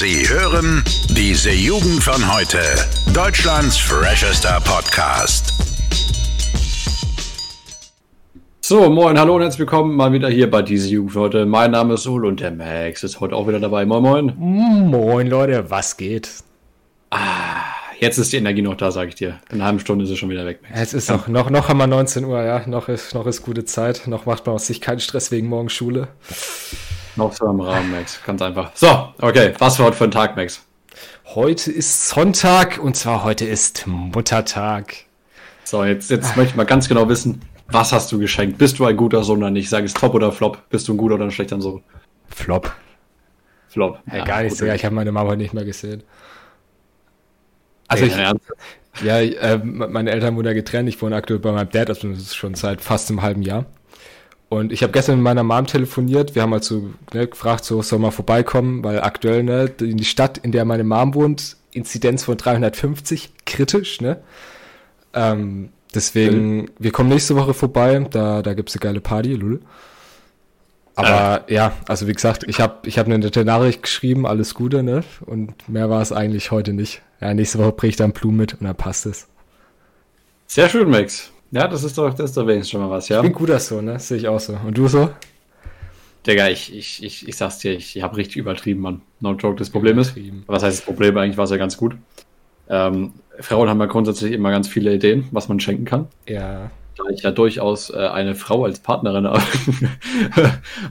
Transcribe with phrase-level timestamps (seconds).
[0.00, 2.58] Sie hören diese Jugend von heute.
[3.12, 5.52] Deutschlands freshester Podcast.
[8.62, 11.44] So, moin, hallo und herzlich willkommen mal wieder hier bei diese Jugend von heute.
[11.44, 13.84] Mein Name ist Sul und der Max ist heute auch wieder dabei.
[13.84, 14.88] Moin, moin.
[14.88, 16.30] Moin Leute, was geht?
[17.98, 19.38] Jetzt ist die Energie noch da, sag ich dir.
[19.50, 20.60] In einer halben Stunde ist es schon wieder weg.
[20.62, 20.80] Max.
[20.80, 22.66] Es ist noch, noch, noch haben wir 19 Uhr, ja.
[22.66, 24.06] Noch ist, noch ist gute Zeit.
[24.06, 26.08] Noch macht man sich keinen Stress wegen morgen Schule.
[27.20, 28.18] Noch so im Rahmen, Max.
[28.24, 28.70] Ganz einfach.
[28.72, 29.52] So, okay.
[29.58, 30.64] Was für heute für ein Tag, Max?
[31.26, 34.94] Heute ist Sonntag und zwar heute ist Muttertag.
[35.62, 38.56] So, jetzt, jetzt möchte ich mal ganz genau wissen, was hast du geschenkt?
[38.56, 39.68] Bist du ein guter Sohn oder nicht?
[39.68, 40.62] Sag es Top oder Flop?
[40.70, 41.82] Bist du ein guter oder ein schlechter Sohn?
[42.30, 42.72] Flop.
[43.68, 43.98] Flop.
[44.10, 44.58] Ja, gar nicht gut.
[44.60, 44.64] so.
[44.64, 46.02] Ja, ich habe meine Mama heute nicht mehr gesehen.
[47.86, 48.16] Also ich,
[49.02, 50.88] ja, äh, meine Eltern wurden ja getrennt.
[50.88, 53.66] Ich wohne aktuell bei meinem Dad, also das ist schon seit fast einem halben Jahr.
[54.50, 56.34] Und ich habe gestern mit meiner Mom telefoniert.
[56.34, 60.04] Wir haben halt so ne, gefragt, so soll mal vorbeikommen, weil aktuell ne, in die
[60.04, 64.20] Stadt, in der meine Mom wohnt, Inzidenz von 350, kritisch, ne?
[65.14, 68.04] Ähm, deswegen, wir kommen nächste Woche vorbei.
[68.10, 69.60] Da, da gibt's eine geile Party, lul.
[70.96, 74.82] Aber ja, also wie gesagt, ich habe ich hab eine nette Nachricht geschrieben, alles Gute,
[74.82, 75.04] ne?
[75.26, 77.02] Und mehr war es eigentlich heute nicht.
[77.20, 79.28] Ja, nächste Woche bringe ich dann Blumen mit und dann passt es.
[80.48, 81.30] Sehr schön, Max.
[81.52, 83.16] Ja, das ist doch, das ist doch wenigstens schon mal was, ja?
[83.16, 83.98] Ich bin guter so, ne?
[83.98, 84.56] Sehe ich auch so.
[84.64, 85.10] Und du so?
[86.26, 89.02] Digga, ich, ich, ich, ich sag's dir, ich, ich habe richtig übertrieben, Mann.
[89.20, 90.14] No joke, das Problem ist.
[90.46, 91.16] Was heißt das Problem?
[91.16, 91.96] Eigentlich war es ja ganz gut.
[92.68, 96.08] Ähm, Frauen haben ja grundsätzlich immer ganz viele Ideen, was man schenken kann.
[96.28, 96.70] Ja.
[96.96, 99.42] Da ich ja durchaus äh, eine Frau als Partnerin habe,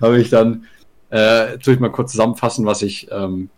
[0.01, 0.65] habe ich dann,
[1.09, 3.49] äh, tue ich mal kurz zusammenfassen, was ich ähm,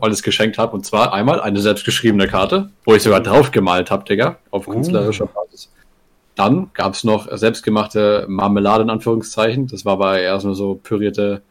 [0.00, 0.74] alles geschenkt habe.
[0.74, 5.26] Und zwar einmal eine selbstgeschriebene Karte, wo ich sogar drauf gemalt habe, Digga, auf künstlerischer
[5.26, 5.70] Basis.
[6.34, 9.66] Dann gab es noch selbstgemachte Marmelade in Anführungszeichen.
[9.66, 11.42] Das war aber eher so so pürierte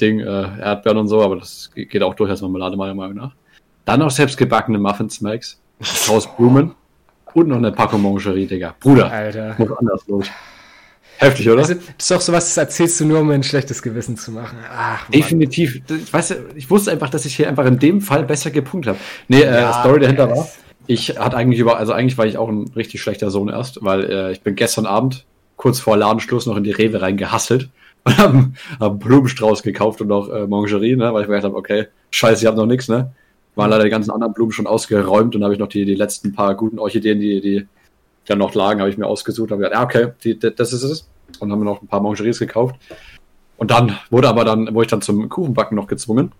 [0.00, 0.24] Ding, äh,
[0.60, 3.34] Erdbeeren und so, aber das ge- geht auch durch als Marmelade meiner Meinung nach.
[3.84, 5.60] Dann noch selbstgebackene Muffins, Max,
[6.08, 6.74] aus Blumen
[7.34, 8.74] und noch eine Packung Mangerie, Digga.
[8.80, 9.54] Bruder, Alter.
[9.58, 10.26] muss anders los.
[11.18, 11.60] Heftig, oder?
[11.60, 14.58] Also, das ist doch sowas, das erzählst du nur, um ein schlechtes Gewissen zu machen.
[14.68, 15.08] Ach.
[15.10, 15.80] Definitiv.
[15.88, 18.98] Ich weiß, ich wusste einfach, dass ich hier einfach in dem Fall besser gepunktet habe.
[19.28, 20.48] Nee, äh, Ja, Story dahinter war,
[20.86, 24.04] ich hatte eigentlich über, also eigentlich war ich auch ein richtig schlechter Sohn erst, weil
[24.04, 25.24] äh, ich bin gestern Abend
[25.56, 27.70] kurz vor Ladenschluss noch in die Rewe reingehasselt
[28.04, 28.34] und hab,
[28.80, 31.86] hab einen Blumenstrauß gekauft und auch äh, Mangerie, ne, weil ich mir gedacht habe, okay,
[32.10, 33.12] scheiße, ich habe noch nichts, ne?
[33.56, 36.32] Waren leider die ganzen anderen Blumen schon ausgeräumt und habe ich noch die, die letzten
[36.32, 37.66] paar guten Orchideen, die, die
[38.26, 40.82] dann noch lagen, habe ich mir ausgesucht, habe gedacht, ja, okay, die, die, das ist
[40.82, 41.08] es.
[41.38, 42.76] Und haben mir noch ein paar Mangeries gekauft.
[43.56, 46.32] Und dann wurde aber dann, wurde ich dann zum Kuchenbacken noch gezwungen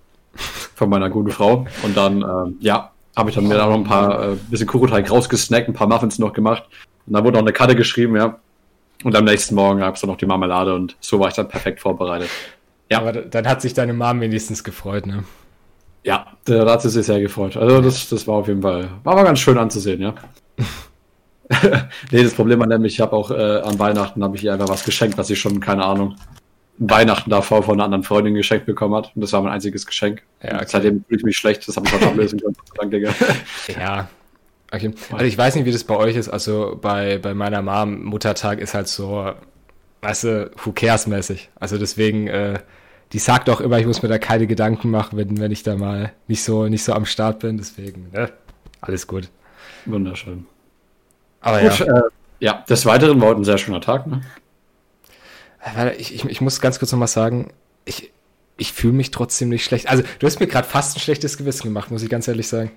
[0.74, 1.66] von meiner guten Frau.
[1.82, 5.10] Und dann, ähm, ja, habe ich dann mir da noch ein paar äh, bisschen Kuchenteig
[5.10, 6.64] rausgesnackt, ein paar Muffins noch gemacht.
[7.06, 8.38] Und dann wurde noch eine Karte geschrieben, ja.
[9.02, 11.48] Und am nächsten Morgen gab es dann noch die Marmelade und so war ich dann
[11.48, 12.30] perfekt vorbereitet.
[12.90, 13.00] Ja.
[13.00, 15.24] Aber dann hat sich deine Mom wenigstens gefreut, ne?
[16.04, 17.56] Ja, da hat sie sich sehr gefreut.
[17.56, 20.14] Also das, das war auf jeden Fall, war aber ganz schön anzusehen, ja.
[22.10, 24.68] nee, das Problem war nämlich, ich habe auch äh, an Weihnachten habe ich ihr einfach
[24.68, 26.16] was geschenkt, was sie schon, keine Ahnung,
[26.78, 29.12] Weihnachten davor von einer anderen Freundin geschenkt bekommen hat.
[29.14, 30.22] Und das war mein einziges Geschenk.
[30.42, 30.64] Ja, okay.
[30.68, 32.56] Seitdem fühle ich mich schlecht, das habe ich heute ablösen können.
[32.76, 33.14] Danke, Digga.
[33.78, 34.08] Ja.
[34.72, 34.92] Okay.
[35.12, 36.28] Also ich weiß nicht, wie das bei euch ist.
[36.28, 39.32] Also bei, bei meiner Mom, Muttertag ist halt so,
[40.02, 41.48] weißt du, who cares mäßig.
[41.60, 42.58] Also deswegen, äh,
[43.12, 45.76] die sagt auch immer, ich muss mir da keine Gedanken machen, wenn, wenn ich da
[45.76, 47.56] mal nicht so, nicht so am Start bin.
[47.56, 48.30] Deswegen, ne?
[48.80, 49.28] Alles gut.
[49.86, 50.46] Wunderschön.
[51.40, 51.98] Aber Gut, ja.
[51.98, 52.02] äh,
[52.40, 54.06] ja, des Weiteren war heute ein sehr schöner Tag.
[54.06, 54.22] Ne?
[55.98, 57.52] Ich, ich, ich muss ganz kurz noch mal sagen,
[57.84, 58.12] ich,
[58.56, 59.88] ich fühle mich trotzdem nicht schlecht.
[59.88, 62.70] Also, du hast mir gerade fast ein schlechtes Gewissen gemacht, muss ich ganz ehrlich sagen.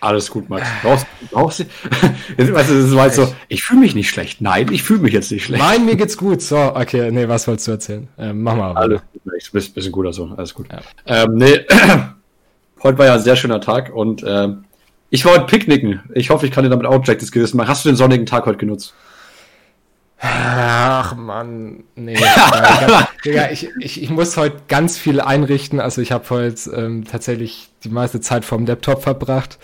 [0.00, 0.66] Alles gut, Max.
[0.82, 1.64] Brauchst, brauchst du,
[2.36, 4.40] weißt du, das war jetzt so, ich fühle mich nicht schlecht.
[4.40, 5.62] Nein, ich fühle mich jetzt nicht schlecht.
[5.62, 6.40] Nein, mir geht's gut.
[6.40, 8.08] So, okay, nee, was wolltest du erzählen?
[8.16, 8.74] Ähm, mach mal.
[8.74, 9.02] Alles weiter.
[9.24, 9.46] gut.
[9.48, 10.34] Du bist, ein guter Sohn.
[10.36, 10.68] Alles gut.
[11.06, 11.66] Ähm, nee,
[12.82, 14.64] heute war ja ein sehr schöner Tag und ähm,
[15.10, 16.02] ich war heute picknicken.
[16.14, 17.68] Ich hoffe, ich kann dir damit auch ein schlechtes Gewissen machen.
[17.68, 18.94] Hast du den sonnigen Tag heute genutzt?
[20.20, 22.14] Ach Mann, nee.
[22.14, 25.80] Digga, Digga, ich, ich, ich muss heute ganz viel einrichten.
[25.80, 29.58] Also ich habe heute ähm, tatsächlich die meiste Zeit vorm Laptop verbracht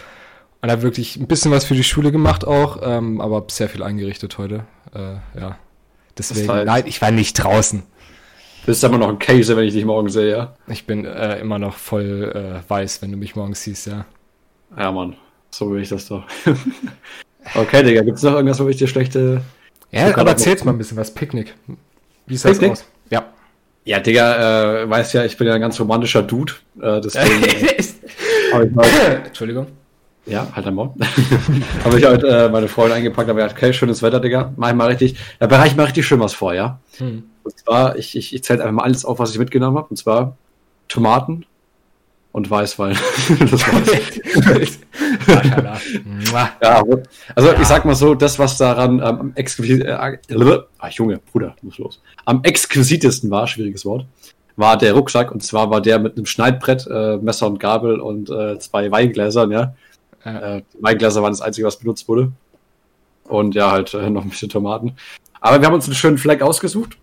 [0.63, 3.83] und habe wirklich ein bisschen was für die Schule gemacht auch, ähm, aber sehr viel
[3.83, 4.65] eingerichtet heute.
[4.95, 5.59] Äh, ja.
[6.17, 7.83] Deswegen, heißt- nein, ich war nicht draußen.
[8.65, 10.55] Bist immer noch ein Käse, wenn ich dich morgen sehe, ja?
[10.69, 14.07] Ich bin äh, immer noch voll äh, weiß, wenn du mich morgens siehst, ja.
[14.79, 15.17] Ja, Mann.
[15.51, 16.25] So will ich das doch.
[17.55, 19.43] okay, Digga, gibt's noch irgendwas, wo ich dir schlechte
[19.95, 21.13] Ja, aber erzähl's noch- mal ein bisschen was.
[21.13, 21.55] Picknick.
[22.27, 22.73] Wie sah das Picknick?
[22.79, 22.85] aus?
[23.11, 23.25] Ja.
[23.87, 26.55] Ja, Digga, äh, weißt ja, ich bin ja ein ganz romantischer Dude.
[26.81, 27.45] Äh, deswegen
[28.65, 28.87] ich mal,
[29.27, 29.67] Entschuldigung.
[30.27, 30.79] ja, halt am
[31.85, 34.53] habe ich halt äh, meine Freundin eingepackt, aber gedacht, okay, schönes Wetter, Digga.
[34.57, 36.79] Mach ich mal richtig, da bereite ich mal richtig schön was vor, ja.
[36.97, 37.25] Hm.
[37.43, 39.89] Und zwar, ich, ich, ich zähle einfach mal alles auf, was ich mitgenommen habe.
[39.91, 40.37] Und zwar
[40.89, 41.45] Tomaten,
[42.35, 42.99] und Weißwein.
[43.49, 44.79] das war's.
[46.61, 46.83] ja,
[47.37, 47.61] also ja.
[47.61, 51.79] ich sag mal so, das, was daran ähm, am exquisit äh, ah, Junge, Bruder, muss
[51.79, 52.03] los.
[52.25, 54.07] Am exquisitesten war, schwieriges Wort,
[54.57, 58.29] war der Rucksack und zwar war der mit einem Schneidbrett, äh, Messer und Gabel und
[58.31, 59.77] äh, zwei Weingläsern, ja.
[60.25, 60.57] ja.
[60.57, 62.33] Äh, Weingläser waren das Einzige, was benutzt wurde.
[63.29, 64.97] Und ja, halt äh, noch ein bisschen Tomaten.
[65.41, 66.99] Aber wir haben uns einen schönen Fleck ausgesucht.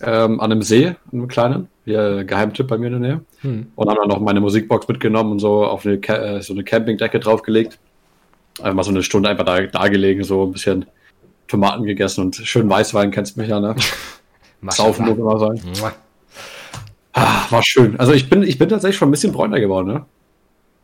[0.00, 1.66] Ähm, an einem See, einem kleinen.
[1.88, 3.20] Hier, Geheimtipp bei mir in der Nähe.
[3.40, 3.72] Hm.
[3.74, 7.18] Und haben dann noch meine Musikbox mitgenommen und so auf eine, äh, so eine Campingdecke
[7.18, 7.78] draufgelegt.
[8.58, 10.84] Einfach mal so eine Stunde einfach da, da gelegen, so ein bisschen
[11.46, 13.74] Tomaten gegessen und schön Weißwein, kennst mich ja, ne?
[14.68, 15.62] Saufen muss immer sein.
[17.14, 17.98] Ah, war schön.
[17.98, 20.04] Also ich bin, ich bin tatsächlich schon ein bisschen bräuner geworden, ne?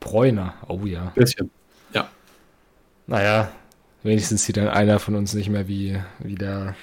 [0.01, 1.03] Bräuner, oh ja.
[1.03, 1.51] Ein bisschen,
[1.93, 2.09] ja.
[3.07, 3.51] Naja,
[4.03, 6.75] wenigstens sieht dann einer von uns nicht mehr wie, wie der.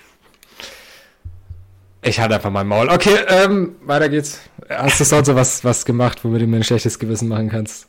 [2.04, 2.90] Ich hatte einfach mein Maul.
[2.90, 4.42] Okay, ähm, weiter geht's.
[4.70, 7.88] Hast du sonst so was, was gemacht, womit du mir ein schlechtes Gewissen machen kannst?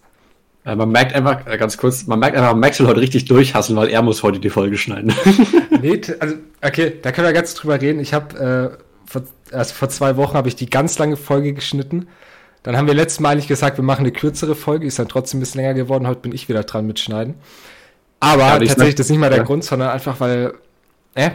[0.65, 3.75] Ja, man merkt einfach, äh, ganz kurz, man merkt einfach, Max will heute richtig durchhassen,
[3.75, 5.13] weil er muss heute die Folge schneiden.
[5.83, 8.01] nee, also, okay, da können wir ganz drüber reden.
[8.01, 12.07] Ich habe, äh, vor, also vor zwei Wochen habe ich die ganz lange Folge geschnitten.
[12.63, 15.39] Dann haben wir letztes Mal eigentlich gesagt, wir machen eine kürzere Folge, ist dann trotzdem
[15.39, 16.07] ein bisschen länger geworden.
[16.07, 17.35] Heute bin ich wieder dran mit Schneiden.
[18.21, 19.45] Aber ja, tatsächlich, das ist nicht mal der ja.
[19.45, 20.55] Grund, sondern einfach, weil,
[21.15, 21.31] äh,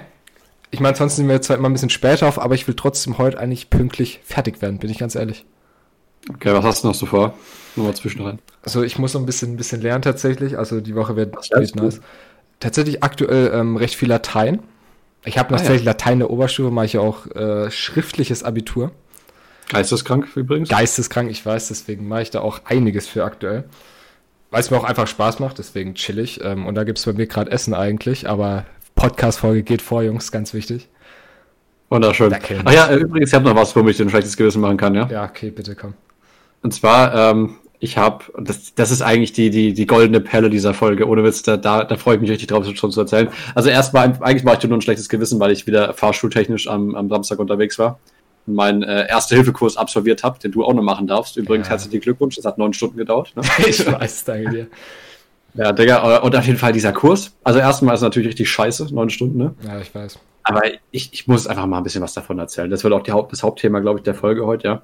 [0.78, 3.18] ich meine, sonst sind wir zwar immer ein bisschen später auf, aber ich will trotzdem
[3.18, 5.44] heute eigentlich pünktlich fertig werden, bin ich ganz ehrlich.
[6.30, 7.34] Okay, was hast du noch so vor?
[7.76, 8.38] Nur mal zwischenrein.
[8.62, 10.60] Also ich muss noch ein bisschen, ein bisschen lernen tatsächlich.
[10.60, 12.00] Also die Woche wird nice.
[12.60, 14.60] Tatsächlich aktuell ähm, recht viel Latein.
[15.26, 15.94] Ich habe ah, tatsächlich ja.
[15.94, 18.92] Latein in der Oberstufe, mache ich ja auch äh, schriftliches Abitur.
[19.70, 20.70] Geisteskrank übrigens.
[20.70, 23.64] Geisteskrank, ich weiß, deswegen mache ich da auch einiges für aktuell.
[24.52, 26.42] Weil es mir auch einfach Spaß macht, deswegen chillig.
[26.44, 28.66] Ähm, und da gibt es bei mir gerade Essen eigentlich, aber
[28.98, 30.90] Podcast-Folge geht vor, Jungs, ganz wichtig.
[31.90, 32.36] Wunderschön.
[32.66, 35.08] Ach ja, übrigens, ich habe noch was, womit ich ein schlechtes Gewissen machen kann, ja?
[35.10, 35.94] Ja, okay, bitte komm.
[36.62, 40.74] Und zwar, ähm, ich habe, das, das ist eigentlich die, die, die goldene Perle dieser
[40.74, 43.30] Folge, ohne Witz, da, da, da freue ich mich richtig drauf, schon zu erzählen.
[43.56, 47.08] Also erstmal, eigentlich mache ich nur ein schlechtes Gewissen, weil ich wieder fahrschultechnisch am, am
[47.08, 48.00] Samstag unterwegs war
[48.48, 51.38] und meinen äh, Erste-Hilfe-Kurs absolviert habe, den du auch noch machen darfst.
[51.38, 51.72] Übrigens, ja.
[51.72, 53.32] herzlichen Glückwunsch, das hat neun Stunden gedauert.
[53.36, 53.44] Ne?
[53.68, 54.68] ich weiß, danke dir.
[55.58, 57.36] Ja, Digga, und auf jeden Fall dieser Kurs.
[57.44, 59.56] Also erstmal ist es natürlich richtig scheiße, neun Stunden, ne?
[59.66, 60.20] Ja, ich weiß.
[60.44, 60.62] Aber
[60.92, 62.70] ich, ich muss einfach mal ein bisschen was davon erzählen.
[62.70, 64.82] Das wird auch Haupt, das Hauptthema, glaube ich, der Folge heute, ja.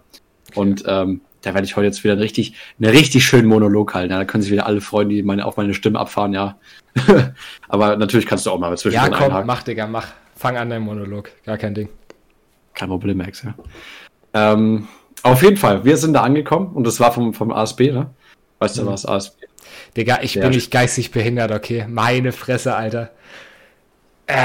[0.56, 4.12] Und ähm, da werde ich heute jetzt wieder einen richtig, einen richtig schönen Monolog halten.
[4.12, 6.58] Ja, da können sich wieder alle freuen, die meine, auf meine Stimme abfahren, ja.
[7.70, 9.48] Aber natürlich kannst du auch mal zwischendurch Ja, komm, einhaken.
[9.48, 10.08] mach, Digga, mach.
[10.36, 11.32] Fang an dein Monolog.
[11.46, 11.90] Gar kein Ding.
[12.74, 13.54] Kein Problem, Max, ja.
[14.34, 14.88] Ähm,
[15.22, 18.10] auf jeden Fall, wir sind da angekommen und das war vom, vom ASB, ne?
[18.60, 18.88] Weißt du, mhm.
[18.88, 19.44] was ASB?
[19.96, 21.86] Digga, ich bin nicht geistig behindert, okay?
[21.88, 23.12] Meine Fresse, Alter.
[24.28, 24.36] Äh,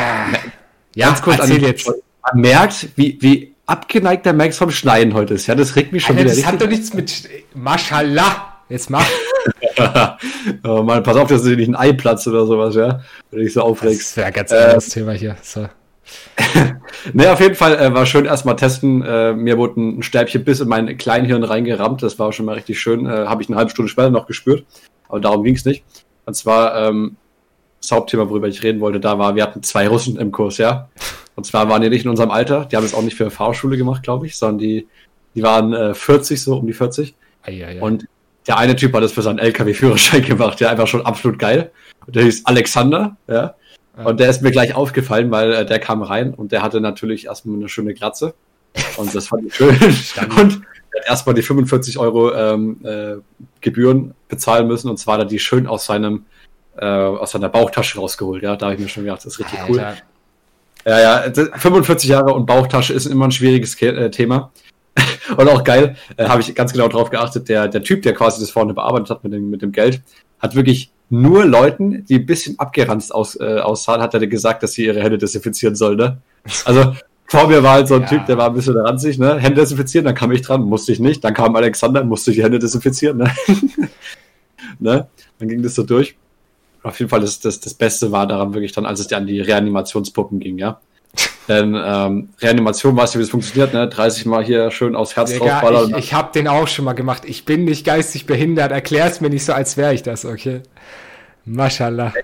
[0.95, 1.87] ja, Ganz kurz erzähl jetzt.
[1.87, 5.47] Man merkt, wie, wie abgeneigt der Max vom Schneiden heute ist.
[5.47, 6.43] Ja, das regt mich schon Alter, wieder.
[6.43, 7.29] Das hat doch nichts mit.
[7.55, 8.55] Mashallah!
[8.69, 9.07] Jetzt mach.
[10.65, 13.01] oh Mann, pass auf, dass du nicht ein Ei platzt oder sowas, ja?
[13.31, 14.01] Wenn du dich so aufregst.
[14.01, 15.37] Das wäre ein ganz anderes äh, Thema hier.
[15.43, 15.69] So.
[17.13, 19.03] ne, auf jeden Fall äh, war schön erstmal testen.
[19.03, 22.03] Äh, mir wurde ein Stäbchen bis in mein Kleinhirn reingerammt.
[22.03, 23.07] Das war schon mal richtig schön.
[23.07, 24.65] Äh, Habe ich eine halbe Stunde später noch gespürt.
[25.09, 25.85] Aber darum ging es nicht.
[26.27, 27.17] Und zwar, ähm,
[27.81, 30.89] das Hauptthema, worüber ich reden wollte, da war, wir hatten zwei Russen im Kurs, ja.
[31.37, 32.65] Und zwar waren die nicht in unserem Alter.
[32.65, 34.89] Die haben es auch nicht für eine Fahrschule gemacht, glaube ich, sondern die,
[35.35, 37.15] die waren äh, 40, so um die 40.
[37.43, 37.83] Ah, ja, ja.
[37.83, 38.07] Und
[38.47, 41.71] der eine Typ hat das für seinen LKW-Führerschein gemacht, der einfach schon absolut geil.
[42.07, 43.55] Und der hieß Alexander, ja.
[44.05, 47.27] Und der ist mir gleich aufgefallen, weil äh, der kam rein und der hatte natürlich
[47.27, 48.35] erstmal eine schöne Glatze.
[48.97, 49.77] Und das fand ich schön.
[50.39, 50.63] und
[51.07, 53.17] erstmal die 45 Euro ähm, äh,
[53.61, 56.25] Gebühren bezahlen müssen und zwar hat er die schön aus seinem
[56.77, 58.43] äh, aus seiner Bauchtasche rausgeholt.
[58.43, 59.73] Ja, da habe ich mir schon gedacht, das ist richtig Alter.
[59.73, 59.97] cool.
[60.87, 64.53] Ja, ja, 45 Jahre und Bauchtasche ist immer ein schwieriges Ke äh, Thema.
[65.37, 68.41] und auch geil, äh, habe ich ganz genau drauf geachtet, der, der Typ, der quasi
[68.41, 70.03] das vorne bearbeitet hat mit dem, mit dem Geld,
[70.39, 74.73] hat wirklich nur Leuten, die ein bisschen abgeranzt aus, äh, aussahen, hat er gesagt, dass
[74.73, 76.19] sie ihre Hände desinfizieren sollen, ne?
[76.65, 76.95] Also,
[77.29, 78.09] vor mir war halt so ein ja.
[78.09, 79.39] Typ, der war ein bisschen ranzig, ne?
[79.39, 81.23] Hände desinfizieren, dann kam ich dran, musste ich nicht.
[81.23, 83.31] Dann kam Alexander, musste ich die Hände desinfizieren, ne?
[84.79, 85.09] ne?
[85.39, 86.17] Dann ging das so durch.
[86.83, 89.43] Auf jeden Fall, das, das, das Beste war daran wirklich dann, als es an die
[89.43, 90.81] Reanimationspuppen ging, ja.
[91.49, 93.89] Denn ähm, Reanimation, weißt du, wie es funktioniert, ne?
[93.89, 95.91] 30 Mal hier schön aufs Herz Digga, draufballern.
[95.91, 97.25] Ich, ich habe den auch schon mal gemacht.
[97.27, 98.73] Ich bin nicht geistig behindert.
[98.73, 100.63] Erklär's mir nicht so, als wäre ich das, okay?
[101.45, 102.15] Mashallah.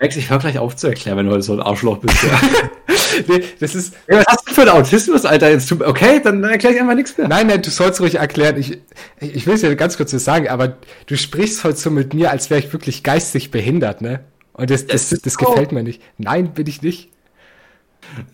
[0.00, 2.22] Max, ich hör gleich auf zu erklären, wenn du heute so ein Arschloch bist.
[2.22, 2.40] Ja.
[3.60, 3.94] das ist.
[4.08, 5.50] Ja, was hast du für ein Autismus, Alter?
[5.50, 7.28] Jetzt, okay, dann erkläre ich einfach nichts mehr.
[7.28, 8.56] Nein, nein, du sollst ruhig erklären.
[8.58, 8.78] Ich,
[9.20, 12.50] ich will es dir ganz kurz sagen, aber du sprichst heute so mit mir, als
[12.50, 14.20] wäre ich wirklich geistig behindert, ne?
[14.52, 16.00] Und das, das, das, das gefällt mir nicht.
[16.16, 17.10] Nein, bin ich nicht.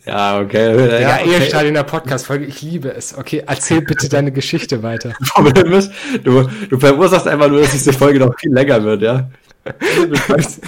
[0.07, 0.77] Ja, okay.
[0.77, 1.31] Ja, ja okay.
[1.31, 3.17] Ehestand in der Podcast-Folge, ich liebe es.
[3.17, 5.15] Okay, erzähl bitte deine Geschichte weiter.
[6.23, 9.31] Du, du verursachst einfach nur, dass diese Folge noch viel länger wird, ja.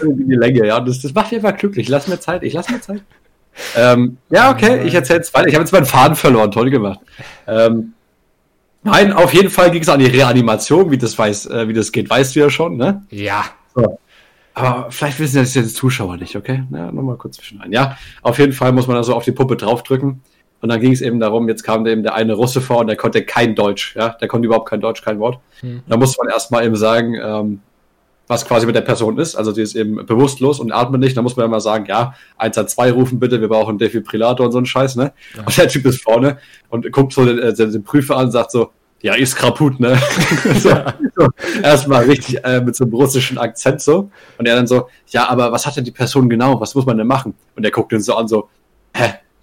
[0.03, 0.81] die Länge, ja.
[0.81, 1.89] Das, das macht mich einfach glücklich.
[1.89, 3.03] Lass mir Zeit, ich lass mir Zeit.
[3.77, 5.49] Ähm, ja, okay, ich erzähle jetzt weiter.
[5.49, 7.01] Ich habe jetzt meinen Faden verloren, toll gemacht.
[7.47, 7.93] Ähm,
[8.83, 11.93] nein, auf jeden Fall ging es an die Reanimation, wie das weiß, äh, wie das
[11.93, 13.05] geht, weißt du ja schon, ne?
[13.11, 13.45] Ja.
[13.75, 13.99] So.
[14.55, 16.63] Aber vielleicht wissen das jetzt Zuschauer nicht, okay?
[16.71, 17.73] Ja, nochmal kurz zwischen ein.
[17.73, 20.23] Ja, auf jeden Fall muss man also auf die Puppe draufdrücken.
[20.61, 22.97] Und dann ging es eben darum, jetzt kam eben der eine Russe vor und der
[22.97, 25.39] konnte kein Deutsch, ja, der konnte überhaupt kein Deutsch, kein Wort.
[25.61, 25.83] Hm.
[25.87, 27.61] Da musste man erstmal eben sagen, ähm,
[28.27, 29.35] was quasi mit der Person ist.
[29.35, 31.17] Also die ist eben bewusstlos und atmet nicht.
[31.17, 34.59] Da muss man ja mal sagen, ja, 112 rufen bitte, wir brauchen Defibrillator und so
[34.59, 35.13] ein Scheiß, ne?
[35.37, 35.43] Ja.
[35.45, 36.39] Und der Typ ist vorne
[36.71, 38.71] und guckt so den, äh, den, den Prüfer an und sagt so,
[39.03, 39.99] ja, ist kaputt, ne?
[40.55, 40.71] so,
[41.15, 41.29] so,
[41.63, 44.11] erstmal richtig äh, mit so einem russischen Akzent so.
[44.39, 46.59] Und er dann so, ja, aber was hat denn die Person genau?
[46.59, 47.35] Was muss man denn machen?
[47.55, 48.49] Und er guckt ihn so an, so?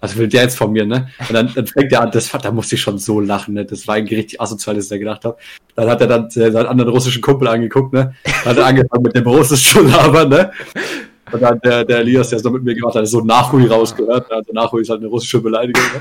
[0.02, 1.08] Was will der jetzt von mir, ne?
[1.20, 3.64] Und dann, dann fängt er an, das, da musste ich schon so lachen, ne?
[3.64, 5.36] Das war eigentlich richtig asozial, dass ich gedacht habe.
[5.76, 8.12] Dann hat er dann seinen anderen russischen Kumpel angeguckt, ne?
[8.24, 10.50] Dann hat er angefangen mit dem Russisch zu labern, ne?
[11.30, 14.30] Und dann der, der Elias, der so mit mir gemacht hat, so Nachhui rausgehört.
[14.30, 15.82] Also Nachhui ist halt eine russische Beleidigung.
[15.94, 16.00] Ne?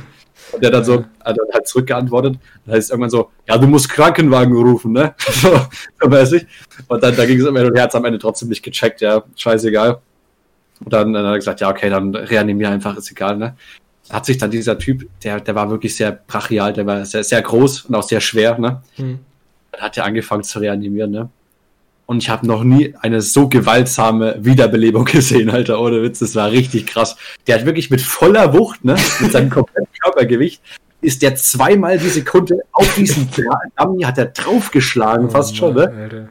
[0.54, 2.40] Und der dann so, hat dann halt zurückgeantwortet.
[2.66, 5.14] Dann heißt es irgendwann so, ja, du musst Krankenwagen rufen, ne?
[5.20, 5.62] so,
[6.02, 6.46] so ich.
[6.88, 9.24] Und dann, da ging es immer und her, hat am Ende trotzdem nicht gecheckt, ja,
[9.36, 10.02] scheißegal.
[10.84, 13.56] Und dann, dann hat er gesagt, ja, okay, dann reanimier einfach, ist egal, ne?
[14.12, 17.42] Hat sich dann dieser Typ, der, der war wirklich sehr brachial, der war sehr, sehr
[17.42, 18.82] groß und auch sehr schwer, ne?
[18.96, 19.20] Hm.
[19.72, 21.30] Dann hat er angefangen zu reanimieren, ne?
[22.06, 26.20] Und ich habe noch nie eine so gewaltsame Wiederbelebung gesehen, Alter, ohne Witz.
[26.20, 27.16] Das war richtig krass.
[27.48, 30.62] Der hat wirklich mit voller Wucht, ne, mit seinem kompletten Körpergewicht,
[31.00, 33.30] ist der zweimal die Sekunde auf diesen
[33.78, 35.88] Dummy hat er draufgeschlagen, oh, fast schon, ne?
[35.88, 36.30] Alter.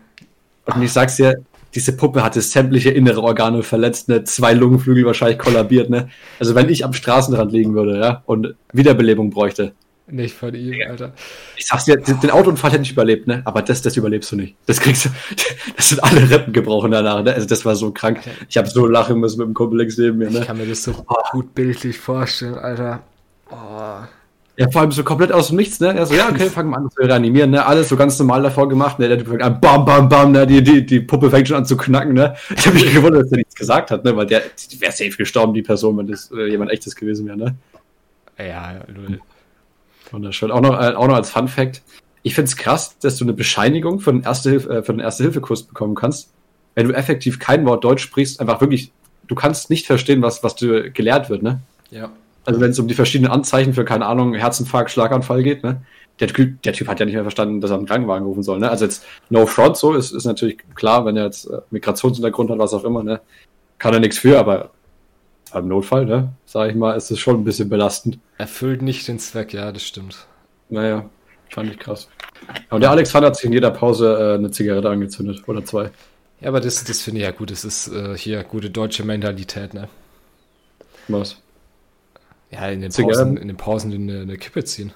[0.66, 1.42] Und ich sag's dir,
[1.74, 4.24] diese Puppe hatte sämtliche innere Organe verletzt, ne?
[4.24, 6.08] Zwei Lungenflügel wahrscheinlich kollabiert, ne?
[6.38, 9.72] Also wenn ich am Straßenrand liegen würde, ja, und Wiederbelebung bräuchte,
[10.12, 11.12] nicht von ihm, Alter.
[11.56, 13.42] Ich sag's dir, den Autounfall hätte ich überlebt, ne?
[13.44, 14.56] Aber das, das überlebst du nicht.
[14.66, 15.10] Das kriegst du,
[15.76, 17.32] das sind alle Rippen gebrochen danach, ne?
[17.32, 18.20] Also das war so krank.
[18.48, 20.40] Ich habe so lachen müssen mit dem Kumpel neben mir, ne?
[20.40, 21.14] Ich kann mir das so oh.
[21.30, 23.02] gut bildlich vorstellen, Alter.
[23.50, 24.00] Oh.
[24.61, 25.95] Ja, vor allem so komplett aus dem Nichts, ne?
[25.95, 27.64] Er so, ja, okay, fangen wir an zu reanimieren, ne?
[27.64, 29.09] Alles so ganz normal davor gemacht, ne?
[29.09, 30.47] Der Typ fängt an, bam, bam, bam, ne?
[30.47, 32.37] Die, die, die Puppe fängt schon an zu knacken, ne?
[32.55, 34.14] Ich habe mich gewundert, dass er nichts gesagt hat, ne?
[34.14, 37.38] Weil der, die wäre safe gestorben, die Person, wenn das äh, jemand echtes gewesen wäre,
[37.38, 37.55] ne?
[38.38, 39.21] Ja, null.
[40.11, 40.50] Wunderschön.
[40.50, 41.81] Auch noch, äh, auch noch als Fun Fact.
[42.23, 45.31] Ich finde es krass, dass du eine Bescheinigung für den Erste-Hilfe-Kurs äh, Erste
[45.69, 46.35] bekommen kannst,
[46.75, 48.93] wenn du effektiv kein Wort Deutsch sprichst, einfach wirklich,
[49.26, 51.61] du kannst nicht verstehen, was, was dir gelehrt wird, ne?
[51.90, 52.11] Ja.
[52.44, 55.82] Also wenn es um die verschiedenen Anzeichen für, keine Ahnung, Herzinfarkt, Schlaganfall geht, ne?
[56.18, 58.59] Der Typ, der Typ hat ja nicht mehr verstanden, dass er einen Krankenwagen rufen soll,
[58.59, 58.70] ne?
[58.70, 62.59] Also jetzt No Front so ist, ist natürlich klar, wenn er jetzt äh, Migrationshintergrund hat,
[62.59, 63.20] was auch immer, ne?
[63.78, 64.70] Kann er nichts für, aber
[65.54, 66.32] im Notfall, ne?
[66.47, 68.18] Sag ich mal, ist es schon ein bisschen belastend.
[68.38, 70.26] Erfüllt nicht den Zweck, ja, das stimmt.
[70.68, 71.09] Naja,
[71.49, 72.09] fand ich krass.
[72.70, 75.90] Und der Alexander hat sich in jeder Pause äh, eine Zigarette angezündet oder zwei.
[76.40, 77.50] Ja, aber das, das finde ich ja gut.
[77.50, 79.88] Das ist äh, hier gute deutsche Mentalität, ne?
[81.09, 81.37] Was?
[82.50, 84.92] Ja, in den Pausen, in den Pausen eine, eine Kippe ziehen.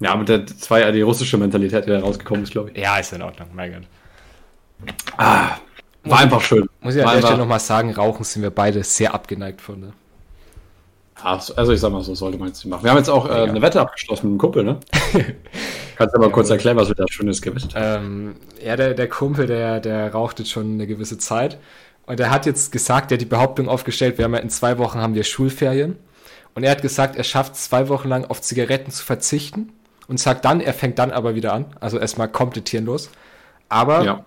[0.00, 2.78] Ja, aber das war ja die russische Mentalität, die da rausgekommen ist, glaube ich.
[2.78, 4.94] Ja, ist in Ordnung, mein Gott.
[5.16, 5.56] Ah,
[6.04, 6.68] war einfach schön.
[6.80, 9.80] Muss ich an der Stelle nochmal sagen, Rauchen sind wir beide sehr abgeneigt von.
[9.80, 9.92] Ne?
[11.22, 12.84] Also ich sag mal so, sollte man jetzt nicht machen.
[12.84, 14.78] Wir haben jetzt auch äh, eine Wette abgeschlossen mit einem Kumpel, ne?
[15.96, 18.04] Kannst du mal ja, kurz erklären, was wir da Schönes gewettet haben?
[18.04, 21.58] Ähm, ja, der, der Kumpel, der, der raucht jetzt schon eine gewisse Zeit.
[22.04, 24.76] Und er hat jetzt gesagt, der hat die Behauptung aufgestellt, wir haben ja in zwei
[24.76, 25.96] Wochen haben wir Schulferien.
[26.56, 29.72] Und er hat gesagt, er schafft zwei Wochen lang auf Zigaretten zu verzichten
[30.08, 31.66] und sagt dann, er fängt dann aber wieder an.
[31.78, 33.10] Also erstmal komplett los.
[33.68, 34.24] Aber ja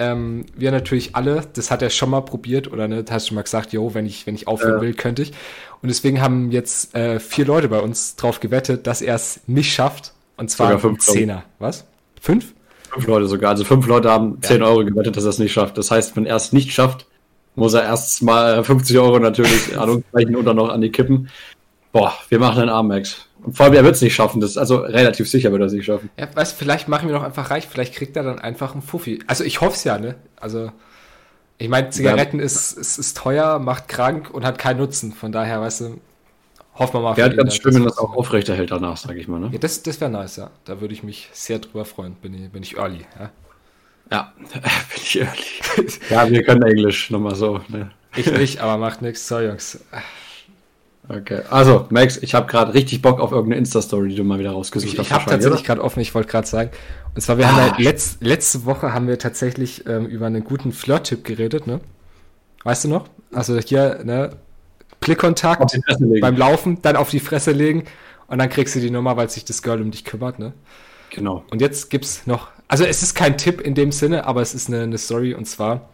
[0.00, 3.42] ähm, wir natürlich alle, das hat er schon mal probiert oder ne, hast schon mal
[3.42, 4.80] gesagt, jo, wenn ich, wenn ich aufhören ja.
[4.80, 5.32] will, könnte ich.
[5.82, 9.72] Und deswegen haben jetzt äh, vier Leute bei uns drauf gewettet, dass er es nicht
[9.72, 10.14] schafft.
[10.36, 11.44] Und zwar sogar fünf Zehner.
[11.58, 11.84] Was?
[12.20, 12.54] Fünf?
[12.90, 13.50] Fünf Leute sogar.
[13.50, 14.48] Also fünf Leute haben ja.
[14.48, 15.76] 10 Euro gewettet, dass er es nicht schafft.
[15.76, 17.06] Das heißt, wenn er es nicht schafft,
[17.54, 20.90] muss er erst mal 50 Euro natürlich an uns reichen und dann noch an die
[20.90, 21.28] Kippen.
[21.92, 23.26] Boah, wir machen einen Arm, Max.
[23.42, 24.40] Und vor allem, er wird es nicht schaffen.
[24.40, 26.10] Das ist also relativ sicher, wird er es nicht schaffen.
[26.18, 27.66] Ja, weißt vielleicht machen wir doch einfach reich.
[27.66, 29.20] Vielleicht kriegt er dann einfach einen Fuffi.
[29.26, 30.16] Also ich hoffe es ja, ne?
[30.36, 30.70] Also
[31.58, 32.44] ich meine, Zigaretten ja.
[32.44, 35.12] ist, ist, ist teuer, macht krank und hat keinen Nutzen.
[35.12, 36.00] Von daher, weißt du,
[36.74, 37.16] hoffen wir mal.
[37.16, 39.40] Wäre ganz schön, wenn das auch aufrechterhält danach, sage ich mal.
[39.40, 39.50] Ne?
[39.52, 40.50] Ja, das, das wäre nice, ja.
[40.64, 42.14] Da würde ich mich sehr drüber freuen.
[42.14, 43.30] Bin ich, bin ich early, ja.
[44.10, 44.62] Ja, bin
[44.96, 45.90] ich early.
[46.10, 47.60] ja, wir können Englisch, nochmal so.
[47.68, 47.90] Ne?
[48.16, 49.28] Ich nicht, aber macht nichts.
[49.28, 49.80] So, Jungs.
[51.08, 54.52] Okay, also Max, ich habe gerade richtig Bock auf irgendeine Insta-Story, die du mal wieder
[54.52, 55.06] rausgesucht ich, hast.
[55.06, 56.70] Ich habe tatsächlich gerade offen, ich wollte gerade sagen.
[57.14, 57.52] Und zwar, wir ah.
[57.52, 61.80] haben ja letzt, letzte Woche haben wir tatsächlich ähm, über einen guten Flirt-Tipp geredet, ne?
[62.62, 63.08] Weißt du noch?
[63.32, 64.30] Also hier, ne?
[65.00, 65.78] Blickkontakt
[66.20, 67.84] beim Laufen, dann auf die Fresse legen
[68.28, 70.52] und dann kriegst du die Nummer, weil sich das Girl um dich kümmert, ne?
[71.10, 71.42] Genau.
[71.50, 74.68] Und jetzt gibt's noch, also es ist kein Tipp in dem Sinne, aber es ist
[74.68, 75.88] eine, eine Story und zwar,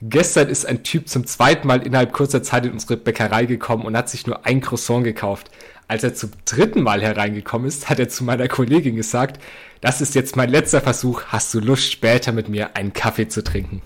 [0.00, 3.96] gestern ist ein Typ zum zweiten Mal innerhalb kurzer Zeit in unsere Bäckerei gekommen und
[3.96, 5.50] hat sich nur ein Croissant gekauft.
[5.86, 9.42] Als er zum dritten Mal hereingekommen ist, hat er zu meiner Kollegin gesagt,
[9.80, 13.44] das ist jetzt mein letzter Versuch, hast du Lust, später mit mir einen Kaffee zu
[13.44, 13.82] trinken?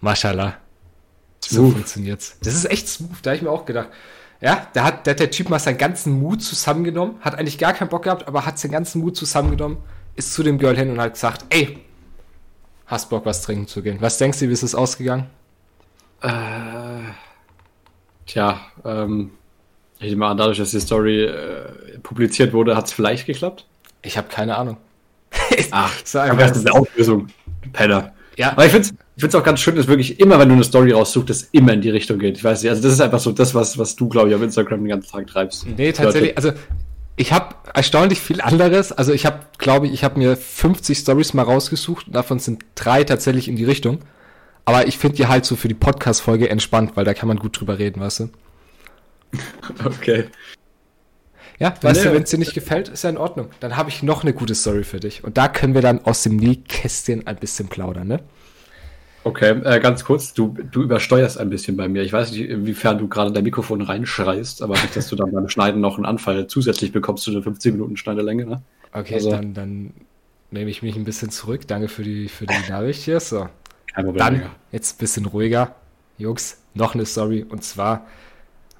[0.00, 0.56] Mashallah.
[1.40, 2.38] So funktioniert's.
[2.42, 3.88] Das ist echt smooth, da habe ich mir auch gedacht.
[4.40, 7.72] Ja, da hat, da hat der Typ mal seinen ganzen Mut zusammengenommen, hat eigentlich gar
[7.74, 9.78] keinen Bock gehabt, aber hat seinen ganzen Mut zusammengenommen,
[10.16, 11.78] ist zu dem Girl hin und hat gesagt, ey,
[12.86, 13.98] hast Bock, was trinken zu gehen.
[14.00, 15.26] Was denkst du, wie ist es ausgegangen?
[16.22, 16.28] Äh,
[18.26, 19.32] tja, ähm,
[19.98, 23.66] ich nehme an, dadurch, dass die Story äh, publiziert wurde, hat es vielleicht geklappt?
[24.02, 24.76] Ich habe keine Ahnung.
[25.70, 27.28] Ach, das ist eine Auflösung.
[27.72, 28.12] Penner.
[28.36, 28.52] Ja.
[28.52, 31.30] Aber ich finde es auch ganz schön, dass wirklich immer, wenn du eine Story raussuchst,
[31.30, 32.36] das immer in die Richtung geht.
[32.36, 34.42] Ich weiß nicht, also das ist einfach so das, was, was du, glaube ich, auf
[34.42, 35.66] Instagram den ganzen Tag treibst.
[35.66, 36.52] Nee, tatsächlich, also
[37.16, 38.92] ich habe erstaunlich viel anderes.
[38.92, 42.64] Also ich habe, glaube ich, ich habe mir 50 Stories mal rausgesucht und davon sind
[42.74, 44.00] drei tatsächlich in die Richtung.
[44.64, 47.58] Aber ich finde die halt so für die Podcast-Folge entspannt, weil da kann man gut
[47.58, 48.28] drüber reden, weißt du?
[49.84, 50.26] Okay.
[51.58, 53.48] Ja, weißt nee, du, wenn es dir nicht gefällt, ist ja in Ordnung.
[53.60, 55.22] Dann habe ich noch eine gute Story für dich.
[55.22, 58.20] Und da können wir dann aus dem Nähkästchen ein bisschen plaudern, ne?
[59.24, 62.02] Okay, äh, ganz kurz, du, du übersteuerst ein bisschen bei mir.
[62.02, 65.48] Ich weiß nicht, inwiefern du gerade dein Mikrofon reinschreist, aber nicht, dass du dann beim
[65.48, 68.62] Schneiden noch einen Anfall zusätzlich bekommst zu der 15 Minuten Schneidelänge, ne?
[68.92, 69.92] Okay, also, dann, dann
[70.50, 71.66] nehme ich mich ein bisschen zurück.
[71.66, 73.20] Danke für die, für die Nachricht hier.
[73.20, 73.48] So.
[73.94, 74.18] Kein Problem.
[74.18, 75.74] Dann jetzt ein bisschen ruhiger.
[76.18, 77.44] Jungs, noch eine Story.
[77.48, 78.06] Und zwar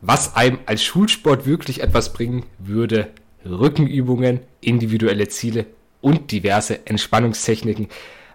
[0.02, 3.08] was einem als Schulsport wirklich etwas bringen würde.
[3.46, 5.66] Rückenübungen, individuelle Ziele
[6.00, 7.88] und diverse Entspannungstechniken.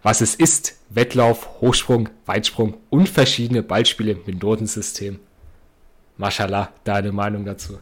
[0.08, 5.20] Was es ist, Wettlauf, Hochsprung, Weitsprung und verschiedene Ballspiele mit Notensystem.
[6.16, 7.78] Mashallah, deine Meinung dazu?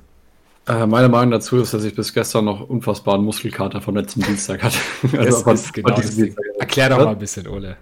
[0.67, 4.63] Äh, meine Meinung dazu ist, dass ich bis gestern noch unfassbaren Muskelkater vom letzten Dienstag
[4.63, 4.79] hatte.
[5.19, 5.95] also von, genau
[6.57, 7.77] Erklär doch mal ein bisschen, Ole.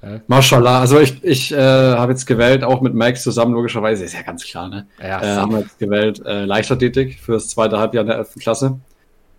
[0.00, 0.20] Ja.
[0.28, 4.22] Mashallah, also ich, ich äh, habe jetzt gewählt, auch mit Max zusammen, logischerweise, ist ja
[4.22, 4.86] ganz klar, ne?
[5.00, 8.34] Ja, äh, haben wir jetzt gewählt äh, Leichtathletik für das zweite Halbjahr in der 11.
[8.38, 8.78] Klasse.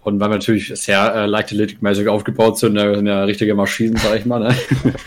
[0.04, 4.20] Und weil wir natürlich sehr äh, leichtathletikmäßig aufgebaut sind, ne, sind ja richtige Maschinen, sag
[4.20, 4.39] ich mal.
[4.39, 4.56] Ne?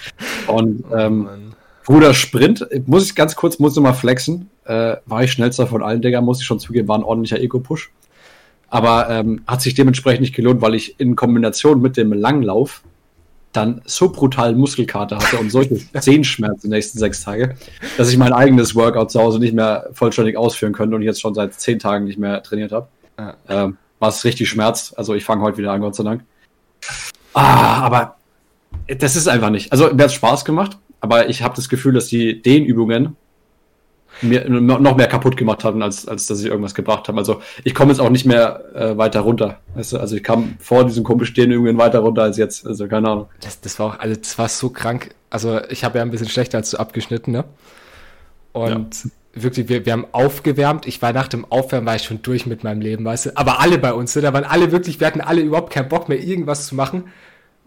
[0.47, 4.51] Und ähm, oh Bruder Sprint, muss ich ganz kurz, muss ich mal flexen.
[4.65, 7.91] Äh, war ich schnellster von allen, Digga, muss ich schon zugeben, war ein ordentlicher Ego-Push.
[8.69, 12.83] Aber ähm, hat sich dementsprechend nicht gelohnt, weil ich in Kombination mit dem Langlauf
[13.53, 17.55] dann so brutal Muskelkater hatte und solche Zehenschmerzen die nächsten sechs Tage,
[17.97, 21.35] dass ich mein eigenes Workout zu Hause nicht mehr vollständig ausführen könnte und jetzt schon
[21.35, 22.89] seit zehn Tagen nicht mehr trainiert habe.
[23.19, 23.37] Ja.
[23.49, 24.97] Ähm, was richtig schmerzt.
[24.99, 26.25] Also ich fange heute wieder an, Gott sei Dank.
[27.35, 28.17] Ah, aber
[28.87, 29.73] das ist einfach nicht.
[29.73, 33.17] Also mir hat Spaß gemacht, aber ich habe das Gefühl, dass die Dehnübungen
[34.23, 37.19] mir noch mehr kaputt gemacht haben, als, als dass sie irgendwas gebracht haben.
[37.19, 39.61] Also ich komme jetzt auch nicht mehr äh, weiter runter.
[39.75, 39.99] Weißt du?
[39.99, 42.67] Also ich kam vor diesem komischen Dehnübungen weiter runter als jetzt.
[42.67, 43.29] Also keine Ahnung.
[43.41, 45.15] Das, das war auch, also das war so krank.
[45.29, 47.45] Also ich habe ja ein bisschen schlechter als du abgeschnitten, ne?
[48.53, 49.11] Und ja.
[49.43, 50.87] Wirklich, wir, wir haben aufgewärmt.
[50.87, 53.37] Ich war nach dem Aufwärmen war ich schon durch mit meinem Leben, weißt du?
[53.37, 54.23] Aber alle bei uns, ne?
[54.23, 57.05] da waren alle wirklich, wir hatten alle überhaupt keinen Bock mehr, irgendwas zu machen.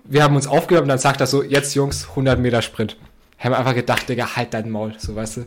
[0.03, 2.97] Wir haben uns aufgewärmt und dann sagt er so, jetzt Jungs, 100 Meter Sprint.
[3.38, 5.45] Haben einfach gedacht, Digga, halt dein Maul, so weißt du.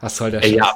[0.00, 0.52] Was soll der Scheiß?
[0.52, 0.74] Ja,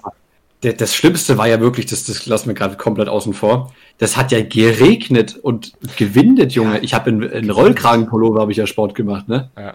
[0.62, 3.72] der, das Schlimmste war ja wirklich, das, das lassen wir gerade komplett außen vor.
[3.98, 6.76] Das hat ja geregnet und gewindet, Junge.
[6.76, 9.50] Ja, ich habe in, in Rollkragenpullover habe ich ja Sport gemacht, ne?
[9.56, 9.74] Ja.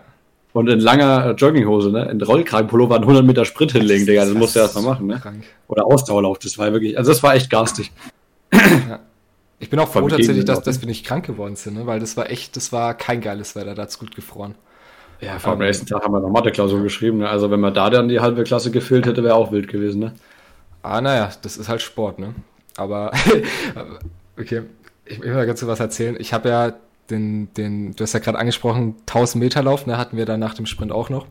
[0.57, 2.09] Und in langer Jogginghose, ne?
[2.09, 4.21] In Rollkragenpullover einen 100 Meter Sprint hinlegen, Digga.
[4.21, 5.19] Das, das musst du erst mal machen, ne?
[5.19, 5.43] Krank.
[5.67, 6.39] Oder Ausdauerlauf.
[6.39, 7.91] Das war wirklich, also das war echt garstig.
[8.51, 8.99] Ja.
[9.59, 11.85] Ich bin auch froh tatsächlich, dass, dass wir nicht krank geworden sind, ne?
[11.85, 14.55] weil das war echt, das war kein geiles Wetter, da hat's gut gefroren.
[15.19, 17.19] Ja, vor dem nächsten Tag haben wir noch Mathe-Klausur geschrieben.
[17.19, 17.29] Ne?
[17.29, 19.99] Also wenn man da dann die halbe Klasse gefüllt hätte, wäre auch wild gewesen.
[19.99, 20.13] Ne?
[20.81, 22.33] Ah, naja, das ist halt Sport, ne?
[22.77, 23.11] Aber,
[24.39, 24.63] okay,
[25.05, 26.15] ich will mal ganz was erzählen.
[26.19, 26.73] Ich habe ja
[27.09, 30.53] den, den, du hast ja gerade angesprochen, 1000 Meter Lauf, ne, hatten wir dann nach
[30.53, 31.25] dem Sprint auch noch.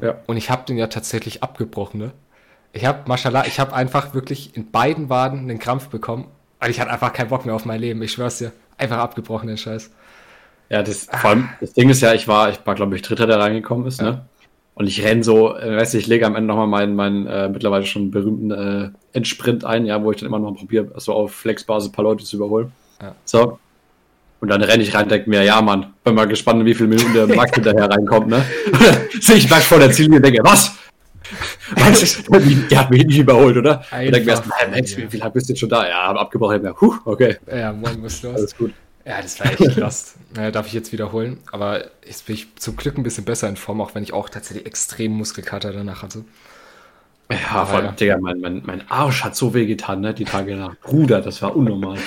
[0.00, 0.16] Ja.
[0.26, 2.12] Und ich habe den ja tatsächlich abgebrochen, ne?
[2.72, 6.28] Ich habe, mashallah, ich habe einfach wirklich in beiden Waden einen Krampf bekommen,
[6.60, 8.00] weil ich hatte einfach keinen Bock mehr auf mein Leben.
[8.02, 9.90] Ich schwör's dir, einfach abgebrochen, den Scheiß.
[10.68, 13.26] Ja, das, vor allem, das Ding ist ja, ich war, ich war, glaube ich, Dritter,
[13.26, 14.10] der reingekommen ist, ja.
[14.10, 14.24] ne?
[14.74, 17.48] Und ich renn so, äh, weißt du, ich lege am Ende nochmal meinen, meinen äh,
[17.48, 21.34] mittlerweile schon berühmten äh, Endsprint ein, ja, wo ich dann immer noch probiere, so auf
[21.34, 22.72] Flexbasis ein paar Leute zu überholen.
[23.02, 23.14] Ja.
[23.24, 23.58] So.
[24.40, 26.88] Und dann renne ich rein und denke mir, ja, Mann, bin mal gespannt, wie viele
[26.88, 28.44] Minuten der Max hinterher reinkommt, ne?
[29.20, 30.72] Sehe ich Max vor der Ziellinie und denke, was?
[31.76, 32.22] Was?
[32.70, 33.78] Der hat mich nicht überholt, oder?
[33.90, 35.88] Einfach, und denke mir erst, Max, wie, lange bist du jetzt schon da?
[35.88, 36.64] Ja, abgebrochen.
[36.64, 37.36] Ja, huh, okay.
[37.46, 38.34] Ja, morgen muss los.
[38.34, 38.72] Alles gut.
[39.04, 40.16] Ja, das war echt lost.
[40.34, 41.38] naja, darf ich jetzt wiederholen.
[41.52, 44.28] Aber jetzt bin ich zum Glück ein bisschen besser in Form, auch wenn ich auch
[44.28, 46.24] tatsächlich extrem Muskelkater danach hatte.
[47.30, 47.92] Ja, vor allem, ja.
[47.92, 50.74] Digga, mein, mein, mein Arsch hat so weh getan, ne, die Tage nach.
[50.80, 51.98] Bruder, das war unnormal.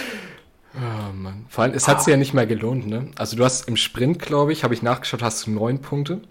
[0.75, 1.45] Oh, Mann.
[1.49, 1.99] Vor allem, es hat ah.
[1.99, 3.07] sich ja nicht mehr gelohnt, ne?
[3.15, 6.21] Also du hast im Sprint, glaube ich, habe ich nachgeschaut, hast du neun Punkte.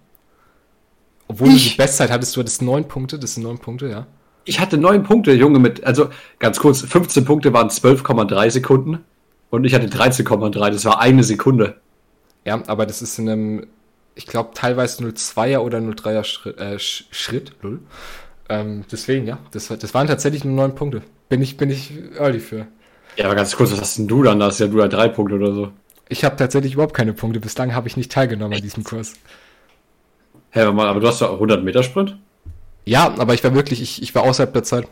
[1.29, 1.65] Obwohl ich?
[1.65, 4.07] du die Bestzeit hattest, du hattest neun Punkte, das sind neun Punkte, ja.
[4.45, 6.09] Ich hatte neun Punkte, Junge, mit, also
[6.41, 9.05] ganz kurz, 15 Punkte waren 12,3 Sekunden
[9.51, 11.81] und ich hatte 13,3, das war eine Sekunde.
[12.45, 13.67] Ja, aber das ist in einem,
[14.17, 17.81] ich glaube, teilweise 0,2er oder 0,3er Schritt, äh, Schritt, null.
[18.49, 21.03] Ähm, deswegen, ja, das, das waren tatsächlich nur neun Punkte.
[21.29, 22.67] Bin ich, bin ich early für.
[23.17, 24.41] Ja, aber ganz kurz, was hast denn du dann?
[24.41, 25.73] Da hast ja du ja drei Punkte oder so.
[26.09, 27.41] Ich habe tatsächlich überhaupt keine Punkte.
[27.41, 29.15] Bislang habe ich nicht teilgenommen an diesem Kurs.
[30.51, 32.19] Hä, hey, aber du hast doch 100 Meter Sprint?
[32.85, 34.89] Ja, aber ich war wirklich, ich, ich war außerhalb der Zeit.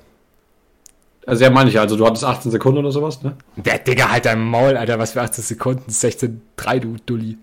[1.27, 3.37] Also ja, meine ich, also du hattest 18 Sekunden oder sowas, ne?
[3.57, 5.91] Der Digga, halt dein Maul, Alter, was für 18 Sekunden?
[5.91, 7.37] 16,3, du Dulli.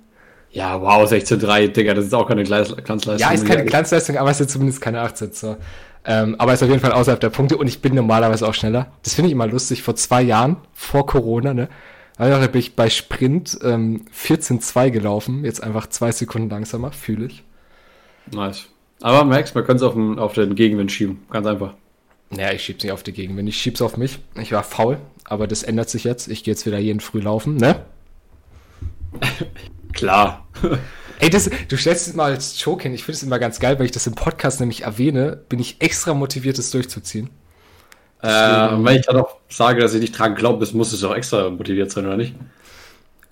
[0.51, 3.17] Ja, wow, 16,3, Digga, das ist auch keine Glanzleistung.
[3.17, 5.31] Ja, ist keine Glanzleistung, aber es ist zumindest keine 18.
[5.33, 5.57] So.
[6.09, 8.93] Ähm, aber ist auf jeden Fall außerhalb der Punkte und ich bin normalerweise auch schneller.
[9.03, 9.83] Das finde ich immer lustig.
[9.83, 11.67] Vor zwei Jahren, vor Corona, ne?
[12.17, 15.43] Da bin ich bei Sprint ähm, 14,2 gelaufen.
[15.43, 17.43] Jetzt einfach zwei Sekunden langsamer, fühle ich.
[18.31, 18.67] Nice.
[19.01, 21.25] Aber Max, man könnte es auf, auf den Gegenwind schieben.
[21.29, 21.73] Ganz einfach.
[22.29, 23.49] Naja, ich schieb's nicht auf die Gegenwind.
[23.49, 24.17] Ich schieb's auf mich.
[24.35, 26.27] Ich war faul, aber das ändert sich jetzt.
[26.29, 27.85] Ich gehe jetzt wieder jeden früh laufen, ne?
[29.93, 30.47] Klar.
[31.27, 32.93] Ey, das, du stellst es mal als Joke hin.
[32.93, 35.81] Ich finde es immer ganz geil, weil ich das im Podcast nämlich erwähne, bin ich
[35.81, 37.29] extra motiviert, das durchzuziehen.
[38.21, 41.13] Äh, wenn ich dann auch sage, dass ich nicht dran glaube, das muss es auch
[41.13, 42.33] extra motiviert sein, oder nicht?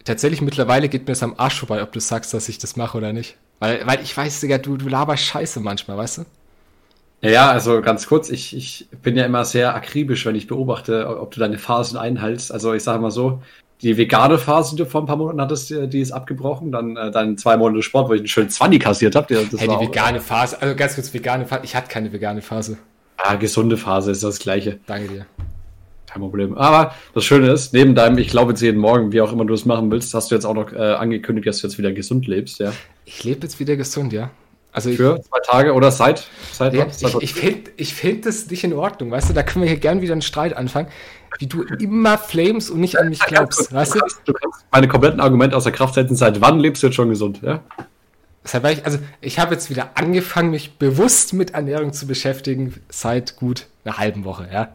[0.03, 2.97] Tatsächlich, mittlerweile geht mir es am Arsch vorbei, ob du sagst, dass ich das mache
[2.97, 3.37] oder nicht.
[3.59, 6.25] Weil, weil ich weiß, Digga, du, du laberst Scheiße manchmal, weißt du?
[7.21, 11.31] Ja, also ganz kurz, ich, ich bin ja immer sehr akribisch, wenn ich beobachte, ob
[11.31, 12.51] du deine Phasen einhältst.
[12.51, 13.41] Also ich sage mal so,
[13.81, 16.71] die vegane Phase, die du vor ein paar Monaten hattest, die ist abgebrochen.
[16.71, 19.35] Dann äh, dann zwei Monate Sport, wo ich einen schönen Zwanni kassiert habe.
[19.35, 21.61] Hey, die vegane auch, Phase, also ganz kurz, vegane Phase.
[21.63, 22.77] Ich hatte keine vegane Phase.
[23.17, 24.79] Ah, gesunde Phase ist das gleiche.
[24.85, 25.25] Danke dir.
[26.07, 26.57] Kein Problem.
[26.57, 29.53] Aber das Schöne ist, neben deinem, ich glaube jetzt jeden Morgen, wie auch immer du
[29.53, 32.27] es machen willst, hast du jetzt auch noch äh, angekündigt, dass du jetzt wieder gesund
[32.27, 32.71] lebst, ja?
[33.03, 34.31] Ich lebe jetzt wieder gesund, ja.
[34.75, 36.27] Also Für ich, zwei Tage oder seit?
[36.51, 39.33] seit ja, ich ich finde ich find das nicht in Ordnung, weißt du?
[39.33, 40.89] Da können wir hier gern wieder einen Streit anfangen
[41.39, 43.99] wie du immer flames und nicht an mich glaubst, ja, weißt du?
[44.25, 46.15] Du kannst meine kompletten Argumente aus der Kraft setzen.
[46.15, 47.61] Seit wann lebst du jetzt schon gesund, ja?
[48.43, 53.37] Deshalb ich, also ich habe jetzt wieder angefangen, mich bewusst mit Ernährung zu beschäftigen, seit
[53.37, 54.69] gut einer halben Woche, ja.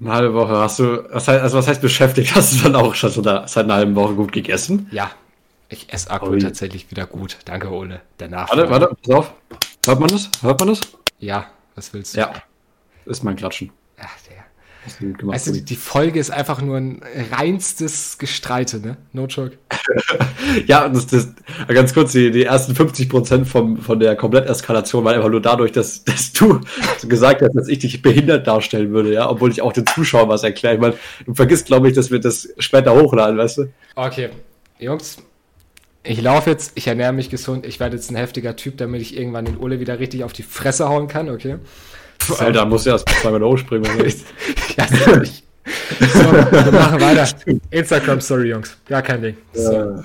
[0.00, 2.34] Eine halbe Woche hast du, also was heißt beschäftigt?
[2.34, 4.88] Hast du dann auch schon seit einer halben Woche gut gegessen?
[4.90, 5.12] Ja,
[5.74, 7.38] ich esse aktuell tatsächlich wieder gut.
[7.44, 8.00] Danke, Ole.
[8.18, 8.48] Danach.
[8.50, 9.34] Warte, warte, pass auf.
[9.86, 10.30] Hört man das?
[10.40, 10.80] Hört man das?
[11.18, 12.20] Ja, was willst du?
[12.20, 12.32] Ja,
[13.04, 13.70] ist mein Klatschen.
[13.98, 14.44] Ach, der
[15.28, 18.96] also die Folge ist einfach nur ein reinstes Gestreite, ne?
[19.12, 19.56] No joke.
[20.66, 21.28] ja, das, das,
[21.68, 26.04] ganz kurz, die, die ersten 50 Prozent von der Kompletteskalation waren einfach nur dadurch, dass,
[26.04, 26.60] dass du
[27.08, 30.42] gesagt hast, dass ich dich behindert darstellen würde, ja, obwohl ich auch den Zuschauern was
[30.42, 30.74] erkläre.
[30.74, 33.72] Ich meine, du vergisst, glaube ich, dass wir das später hochladen, weißt du?
[33.94, 34.30] Okay,
[34.78, 35.18] Jungs,
[36.04, 39.16] ich laufe jetzt, ich ernähre mich gesund, ich werde jetzt ein heftiger Typ, damit ich
[39.16, 41.56] irgendwann den Ole wieder richtig auf die Fresse hauen kann, okay?
[42.18, 43.90] Puh, Alter, muss erst zweimal hochspringen.
[44.76, 45.44] ja, nicht.
[45.98, 47.26] So, wir machen weiter.
[47.70, 48.76] Instagram Story, Jungs.
[48.86, 49.36] Gar kein Ding.
[49.54, 50.02] So.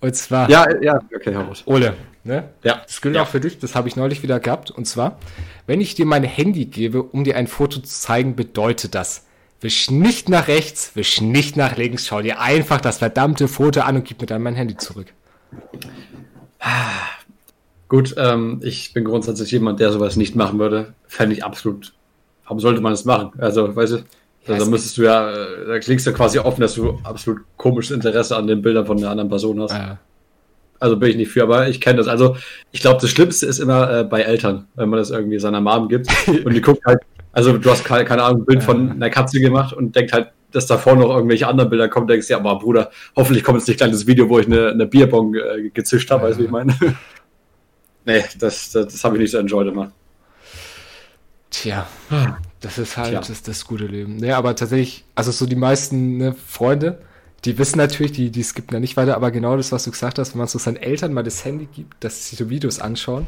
[0.00, 0.50] Und zwar.
[0.50, 1.62] Ja, ja, okay, Harus.
[1.66, 2.44] Ole, ne?
[2.62, 2.82] Ja.
[2.84, 3.22] Das gilt ja.
[3.22, 4.70] auch für dich, das habe ich neulich wieder gehabt.
[4.70, 5.18] Und zwar,
[5.66, 9.24] wenn ich dir mein Handy gebe, um dir ein Foto zu zeigen, bedeutet das.
[9.60, 13.96] Wisch nicht nach rechts, wisch nicht nach links, schau dir einfach das verdammte Foto an
[13.96, 15.06] und gib mir dann mein Handy zurück.
[17.88, 20.94] Gut, ähm, ich bin grundsätzlich jemand, der sowas nicht machen würde.
[21.06, 21.92] Fände ich absolut.
[22.44, 23.32] Warum sollte man das machen?
[23.38, 23.96] Also, weißt du,
[24.46, 27.94] ja, da müsstest du ja, äh, da klingst du quasi offen, dass du absolut komisches
[27.94, 29.72] Interesse an den Bildern von einer anderen Person hast.
[29.72, 29.98] Ja.
[30.78, 32.08] Also bin ich nicht für, aber ich kenne das.
[32.08, 32.36] Also,
[32.72, 35.88] ich glaube, das Schlimmste ist immer äh, bei Eltern, wenn man das irgendwie seiner Mom
[35.88, 36.08] gibt
[36.44, 37.00] und die guckt halt,
[37.32, 40.32] also du hast keine, keine Ahnung, ein Bild von einer Katze gemacht und denkt halt,
[40.56, 43.68] dass davor noch irgendwelche anderen Bilder kommen, denkst du, ja, aber Bruder, hoffentlich kommt jetzt
[43.68, 46.28] nicht gleich das Video, wo ich eine, eine Bierbong äh, gezischt habe, ja.
[46.28, 46.74] weißt du, wie ich meine?
[48.08, 49.90] Nee, das, das, das habe ich nicht so enjoyed immer.
[51.50, 51.88] Tja,
[52.60, 54.14] das ist halt das, das gute Leben.
[54.14, 57.00] Nee, aber tatsächlich, also so die meisten ne, Freunde,
[57.44, 60.20] die wissen natürlich, die, die skippen da nicht weiter, aber genau das, was du gesagt
[60.20, 63.26] hast, wenn man so seinen Eltern mal das Handy gibt, dass sie so Videos anschauen,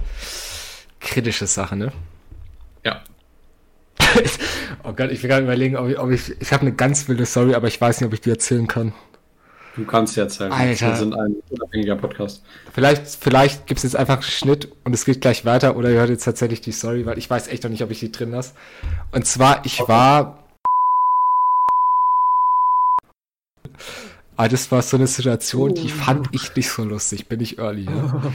[1.00, 1.92] kritische Sache, ne?
[2.84, 3.02] Ja.
[4.84, 7.26] oh Gott, ich will gerade überlegen, ob ich, ob ich, ich habe eine ganz wilde
[7.26, 8.92] Story, aber ich weiß nicht, ob ich die erzählen kann.
[9.76, 10.50] Du kannst ja erzählen.
[10.50, 10.88] Alter.
[10.88, 12.42] Wir sind ein unabhängiger Podcast.
[12.72, 16.00] Vielleicht, vielleicht gibt es jetzt einfach einen Schnitt und es geht gleich weiter oder ihr
[16.00, 18.32] hört jetzt tatsächlich die Story, weil ich weiß echt noch nicht, ob ich die drin
[18.32, 18.54] lasse.
[19.12, 19.88] Und zwar, ich okay.
[19.88, 20.44] war.
[24.36, 27.84] Ah, das war so eine Situation, die fand ich nicht so lustig, bin ich early.
[27.84, 28.22] Ja?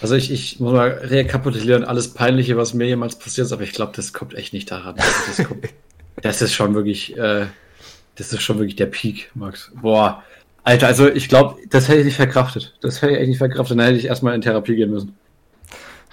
[0.00, 3.72] Also ich, ich muss mal rekapitulieren, alles Peinliche, was mir jemals passiert ist, aber ich
[3.72, 4.96] glaube, das kommt echt nicht daran.
[4.98, 5.68] Also das, kommt,
[6.22, 7.46] das, ist schon wirklich, äh,
[8.16, 9.70] das ist schon wirklich der Peak, Max.
[9.80, 10.22] Boah.
[10.62, 12.74] Alter, also ich glaube, das hätte ich nicht verkraftet.
[12.80, 13.78] Das hätte ich echt nicht verkraftet.
[13.78, 15.16] Dann hätte ich erstmal in Therapie gehen müssen.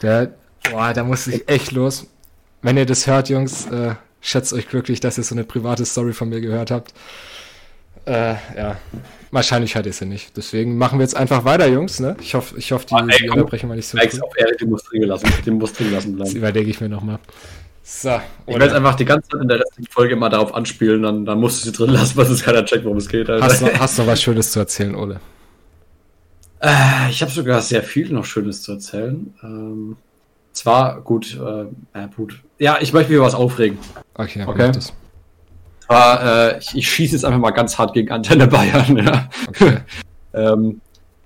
[0.02, 0.34] Der,
[0.70, 2.08] boah, da muss ich echt los.
[2.62, 6.14] Wenn ihr das hört, Jungs, äh, schätzt euch glücklich, dass ihr so eine private Story
[6.14, 6.94] von mir gehört habt.
[8.06, 8.78] Äh, ja,
[9.32, 10.36] wahrscheinlich hört ihr sie nicht.
[10.38, 12.00] Deswegen machen wir jetzt einfach weiter, Jungs.
[12.00, 12.16] Ne?
[12.22, 13.38] Ich hoffe, ich hoffe, die, Ah, ey, die komm.
[13.40, 13.98] Unterbrechung war nicht so.
[13.98, 16.38] Alex, auf Ehrlich, du musst drin gelassen, du musst drin gelassen Das bleiben.
[16.40, 17.20] überlege ich mir nochmal.
[17.84, 21.04] So, Ich werde jetzt einfach die ganze Zeit in der restlichen Folge immer darauf anspielen,
[21.04, 23.30] dann, dann musst du sie drin lassen, weil sonst keiner checkt, worum es geht.
[23.30, 23.46] Alter.
[23.46, 25.20] hast, du, hast du was Schönes zu erzählen, Ole?
[26.60, 29.34] Äh, ich habe sogar sehr viel noch Schönes zu erzählen.
[29.44, 29.96] Ähm,
[30.54, 32.42] zwar, gut, äh, gut.
[32.60, 33.78] Ja, ich möchte mich über was aufregen.
[34.16, 34.72] Okay, Okay.
[35.88, 35.98] Das.
[35.98, 38.98] Zwar, äh, ich, ich schieße jetzt einfach mal ganz hart gegen Antenne Bayern.
[38.98, 39.30] Ja.
[39.48, 39.78] Okay.
[40.34, 40.82] ähm,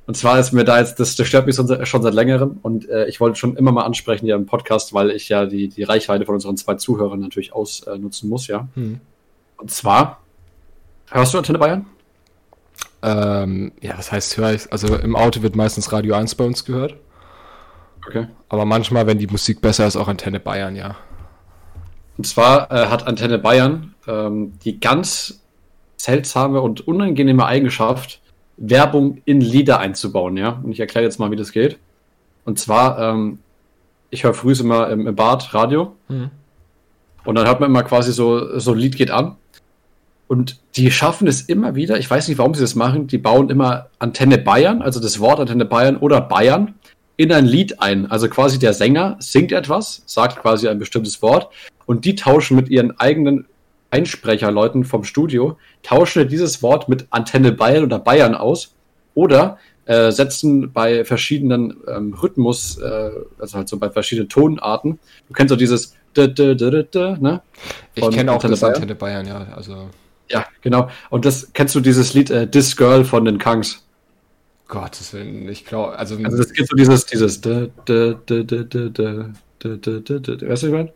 [0.08, 2.90] und zwar ist mir da jetzt, das, das stört mich schon, schon seit längerem und
[2.90, 5.84] äh, ich wollte schon immer mal ansprechen hier im Podcast, weil ich ja die, die
[5.84, 8.68] Reichweite von unseren zwei Zuhörern natürlich ausnutzen muss, ja.
[8.76, 9.00] Hm.
[9.58, 10.22] Und zwar,
[11.12, 11.86] hörst du Antenne Bayern?
[13.04, 14.72] Ähm, ja, was heißt höre ich?
[14.72, 16.96] Also im Auto wird meistens Radio 1 bei uns gehört.
[18.08, 18.28] Okay.
[18.50, 20.98] Aber manchmal, wenn die Musik besser ist, auch Antenne Bayern, ja.
[22.22, 25.42] Und zwar äh, hat Antenne Bayern ähm, die ganz
[25.98, 28.22] seltsame und unangenehme Eigenschaft,
[28.58, 30.62] Werbung in Lieder einzubauen, ja.
[30.62, 31.80] Und ich erkläre jetzt mal, wie das geht.
[32.46, 33.40] Und zwar, ähm,
[34.12, 36.30] ich höre früh immer im, im Bad Radio Hm.
[37.26, 39.38] und dann hört man immer quasi so, so ein Lied geht an.
[40.28, 43.50] Und die schaffen es immer wieder, ich weiß nicht, warum sie das machen, die bauen
[43.50, 46.76] immer Antenne Bayern, also das Wort Antenne Bayern oder Bayern,
[47.22, 48.10] in ein Lied ein.
[48.10, 51.54] Also quasi der Sänger singt etwas, sagt quasi ein bestimmtes Wort
[51.86, 53.46] und die tauschen mit ihren eigenen
[53.92, 58.74] Einsprecherleuten vom Studio, tauschen dieses Wort mit Antenne Bayern oder Bayern aus
[59.14, 65.34] oder äh, setzen bei verschiedenen ähm, Rhythmus, äh, also halt so bei verschiedenen Tonarten, du
[65.36, 67.42] kennst doch dieses d -d -d ne?
[67.94, 68.76] Ich kenne auch Antenne das Bayern?
[68.76, 69.48] Antenne Bayern, ja.
[69.56, 69.90] Also,
[70.28, 70.90] Ja, genau.
[71.12, 73.86] Und das kennst du dieses Lied äh, This Girl von den Kangs?
[74.72, 77.74] Gottes Willen, ich glaube, also, Also das geht so dieses, dieses Weißt
[80.64, 80.94] du, ich meine?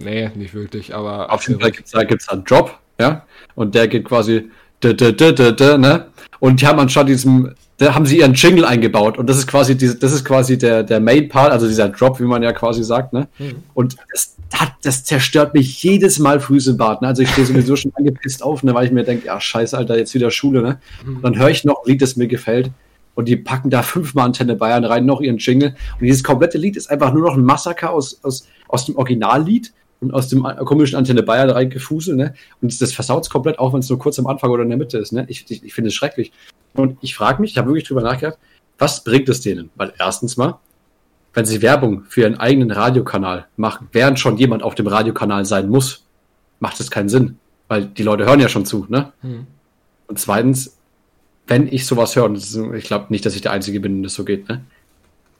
[0.00, 3.74] nee, nicht wirklich, aber Auf jeden Fall gibt's da, gibt's da einen Job, ja, und
[3.74, 4.50] der geht quasi
[4.84, 6.06] ne?
[6.40, 9.76] Und die haben anstatt diesem, da haben sie ihren Jingle eingebaut und das ist quasi
[9.76, 12.82] diese, das ist quasi der, der Main Part, also dieser Drop, wie man ja quasi
[12.82, 13.28] sagt, ne?
[13.38, 13.62] Mhm.
[13.74, 17.08] Und das, hat, das zerstört mich jedes Mal früh im Bad, ne?
[17.08, 18.74] Also ich stehe sowieso schon angepisst auf, ne?
[18.74, 20.80] Weil ich mir denke, ja, scheiße, Alter, jetzt wieder Schule, ne?
[21.06, 22.70] Und dann höre ich noch ein Lied, das mir gefällt.
[23.14, 25.74] Und die packen da fünfmal Antenne Bayern rein, noch ihren Jingle.
[26.00, 29.72] Und dieses komplette Lied ist einfach nur noch ein Massaker aus, aus, aus dem Originallied
[30.02, 32.34] und aus dem komischen Antenne Bayern reingefusel, ne?
[32.60, 34.98] Und das versaut komplett, auch wenn es nur kurz am Anfang oder in der Mitte
[34.98, 35.24] ist, ne?
[35.28, 36.32] Ich, ich, ich finde es schrecklich.
[36.74, 38.38] Und ich frage mich, ich habe wirklich drüber nachgedacht,
[38.78, 39.70] was bringt es denen?
[39.76, 40.58] Weil erstens mal,
[41.34, 45.68] wenn sie Werbung für ihren eigenen Radiokanal machen, während schon jemand auf dem Radiokanal sein
[45.68, 46.04] muss,
[46.58, 47.38] macht es keinen Sinn.
[47.68, 49.12] Weil die Leute hören ja schon zu, ne?
[49.20, 49.46] Hm.
[50.08, 50.78] Und zweitens,
[51.46, 52.36] wenn ich sowas höre, und
[52.74, 54.64] ich glaube nicht, dass ich der Einzige bin, dem das so geht, ne?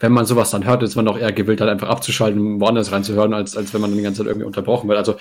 [0.03, 2.91] Wenn man sowas dann hört, ist man auch eher gewillt, halt einfach abzuschalten und woanders
[2.91, 4.99] reinzuhören, als, als wenn man dann die ganze Zeit irgendwie unterbrochen wird.
[4.99, 5.15] Also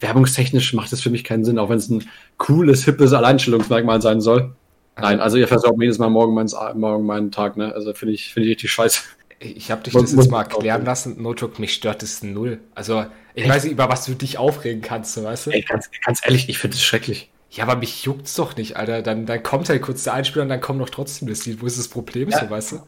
[0.00, 4.20] werbungstechnisch macht es für mich keinen Sinn, auch wenn es ein cooles, hippes Alleinstellungsmerkmal sein
[4.20, 4.52] soll.
[5.00, 7.72] Nein, also ihr versorgt mir jedes Mal morgen, meins, morgen meinen Tag, ne?
[7.74, 9.00] Also finde ich, finde ich richtig scheiße.
[9.38, 11.22] Ich habe dich das jetzt mal erklären lassen.
[11.22, 12.58] Notebook, mich stört das null.
[12.74, 13.52] Also, ich Echt?
[13.52, 15.50] weiß nicht, über was du dich aufregen kannst, weißt du?
[15.52, 17.30] Ey, ganz, ganz ehrlich, ich finde es schrecklich.
[17.50, 19.00] Ja, aber mich juckt's doch nicht, Alter.
[19.00, 21.62] Dann, dann kommt halt kurz der Einspieler und dann kommt doch trotzdem das Lied.
[21.62, 22.40] Wo ist das Problem, Ja.
[22.40, 22.80] so, weißt du?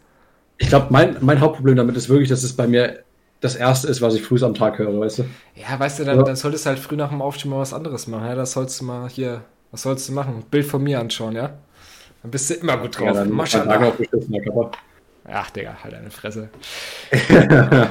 [0.60, 3.00] Ich glaube, mein, mein Hauptproblem damit ist wirklich, dass es bei mir
[3.40, 5.24] das erste ist, was ich früh am Tag höre, weißt du?
[5.56, 6.22] Ja, weißt du, dann, Ja.
[6.22, 8.26] dann solltest du halt früh nach dem Aufstehen mal was anderes machen.
[8.26, 10.44] Ja, das sollst du mal hier, was sollst du machen?
[10.50, 11.54] Bild von mir anschauen, ja?
[12.22, 13.06] Dann bist du immer gut drauf.
[13.06, 13.78] Ja, dann Maschallah.
[13.78, 14.70] Körper.
[15.32, 16.50] Ach, Digga, halt deine Fresse.
[17.12, 17.86] oh.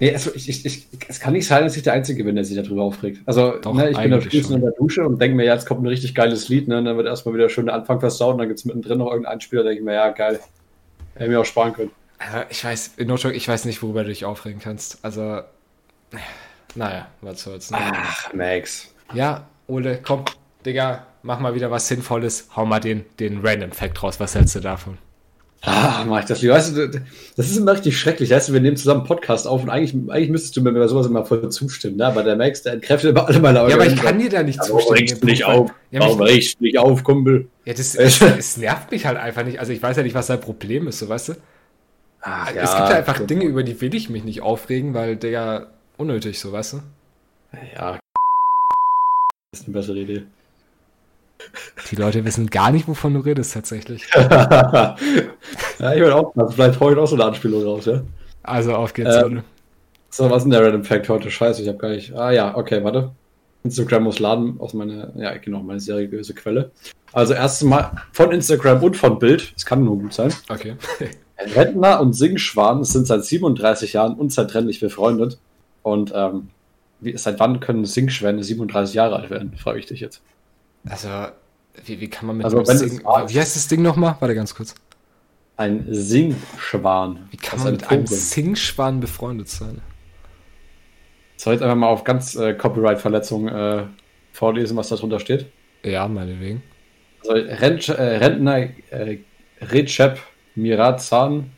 [0.00, 2.44] Nee, also ich, ich, ich, es kann nicht sein, dass ich der Einzige bin, der
[2.44, 3.20] sich darüber aufregt.
[3.26, 4.54] Also, Doch, ne, ich bin da schon.
[4.54, 6.78] in der Dusche und denke mir, ja, jetzt kommt ein richtig geiles Lied, ne?
[6.78, 9.10] Und dann wird erstmal wieder schön der Anfang versaut und dann gibt es mittendrin noch
[9.10, 10.40] irgendeinen Spieler, denke ich mir, ja, geil.
[11.14, 11.90] Hätte mir auch sparen können.
[12.18, 14.98] Also, ich weiß, in Notebook, ich weiß nicht, worüber du dich aufregen kannst.
[15.02, 15.42] Also,
[16.74, 17.70] naja, was soll's.
[17.70, 17.78] Ne?
[17.80, 18.94] Ach, Max.
[19.12, 20.24] Ja, Ole, komm,
[20.64, 22.48] Digga, mach mal wieder was Sinnvolles.
[22.56, 24.20] Hau mal den, den Random Fact raus.
[24.20, 24.98] Was hältst du davon?
[25.66, 26.54] Ah, mach ich das lieber.
[26.54, 28.30] Weißt du, das ist immer richtig schrecklich.
[28.30, 30.86] Weißt du, wir nehmen zusammen einen Podcast auf und eigentlich, eigentlich müsstest du mir bei
[30.86, 32.06] sowas immer voll zustimmen, ne?
[32.06, 34.58] Aber der Max, der entkräftet immer alle meine Ja, aber ich kann dir da nicht
[34.58, 34.98] Warum zustimmen.
[34.98, 35.70] regst du nicht auf?
[35.90, 37.48] Ja, regst du nicht auf, Kumpel?
[37.64, 39.58] ja das, es, es nervt mich halt einfach nicht.
[39.58, 41.32] Also ich weiß ja nicht, was dein Problem ist, so weißt du?
[42.20, 45.68] Ach, es gibt ja einfach Dinge, über die will ich mich nicht aufregen, weil, Digga,
[45.96, 46.76] unnötig, so weißt du?
[47.74, 47.98] Ja.
[49.50, 50.24] Das ist eine bessere Idee.
[51.90, 54.06] Die Leute wissen gar nicht, wovon du redest, tatsächlich.
[54.14, 54.96] ja,
[55.78, 58.02] ich würde auch, also vielleicht heute auch so eine Anspielung raus, ja?
[58.42, 59.42] Also auf geht's, ähm,
[60.10, 61.30] So, was ist denn der Random Fact heute?
[61.30, 62.14] Scheiße, ich habe gar nicht.
[62.14, 63.10] Ah ja, okay, warte.
[63.64, 66.70] Instagram muss laden aus meiner, ja, genau, meine seriöse Quelle.
[67.12, 69.54] Also erstes Mal von Instagram und von Bild.
[69.56, 70.32] Es kann nur gut sein.
[70.48, 70.76] Okay.
[71.38, 75.38] Rentner und Singschwan sind seit 37 Jahren unzertrennlich befreundet.
[75.82, 76.48] Und ähm,
[77.00, 80.22] wie, seit wann können Singschwäne 37 Jahre alt werden, frage ich dich jetzt.
[80.88, 81.08] Also,
[81.84, 84.16] wie, wie kann man mit Also, einem Sing Wie heißt das Ding nochmal?
[84.20, 84.74] Warte ganz kurz.
[85.56, 87.28] Ein Singschwan.
[87.30, 88.18] Wie kann man mit ein einem Vogel.
[88.18, 89.80] Singschwan befreundet sein?
[91.36, 93.84] Soll ich jetzt einfach mal auf ganz äh, Copyright-Verletzung äh,
[94.32, 95.46] vorlesen, was da drunter steht?
[95.82, 96.62] Ja, meinetwegen.
[97.20, 99.18] Also Rent, äh, Rentner äh,
[99.60, 100.18] Recep
[100.54, 101.50] Mirazan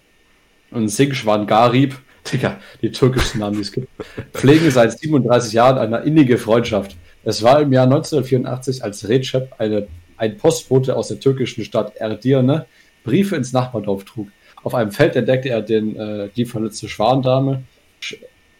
[0.70, 1.96] und Singschwan Garib,
[2.32, 3.88] Digga, die türkischen Namen, die es gibt,
[4.32, 6.96] pflegen seit 37 Jahren eine innige Freundschaft.
[7.26, 12.66] Es war im Jahr 1984, als Recep eine, ein Postbote aus der türkischen Stadt Erdirne
[13.04, 14.28] Briefe ins Nachbardorf trug.
[14.62, 17.62] Auf einem Feld entdeckte er den, äh, die verletzte Schwandame,
[18.02, 18.16] sch-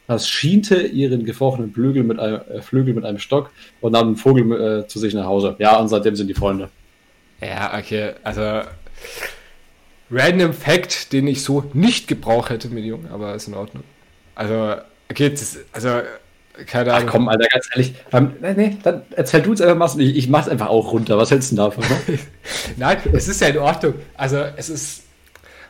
[0.09, 3.51] das schiente ihren gefrochenen Flügel mit einem, äh, Flügel mit einem Stock
[3.81, 4.53] und nahm den Vogel
[4.85, 5.57] äh, zu sich nach Hause.
[5.59, 6.69] Ja, und seitdem sind die Freunde.
[7.41, 8.63] Ja, okay, also
[10.11, 13.85] random Fact, den ich so nicht gebraucht hätte, Medium, aber ist in Ordnung.
[14.35, 14.77] Also,
[15.11, 15.89] okay, das, also,
[16.67, 17.11] keine Ach Ahnung.
[17.11, 17.95] komm, Alter, ganz ehrlich.
[18.41, 20.01] Nee, nee, dann erzähl du es einfach mal.
[20.01, 21.19] Ich, ich mach's einfach auch runter.
[21.19, 21.85] Was hältst du denn davon?
[21.85, 22.19] Ne?
[22.77, 23.95] Nein, es ist ja in Ordnung.
[24.17, 25.03] Also, es ist.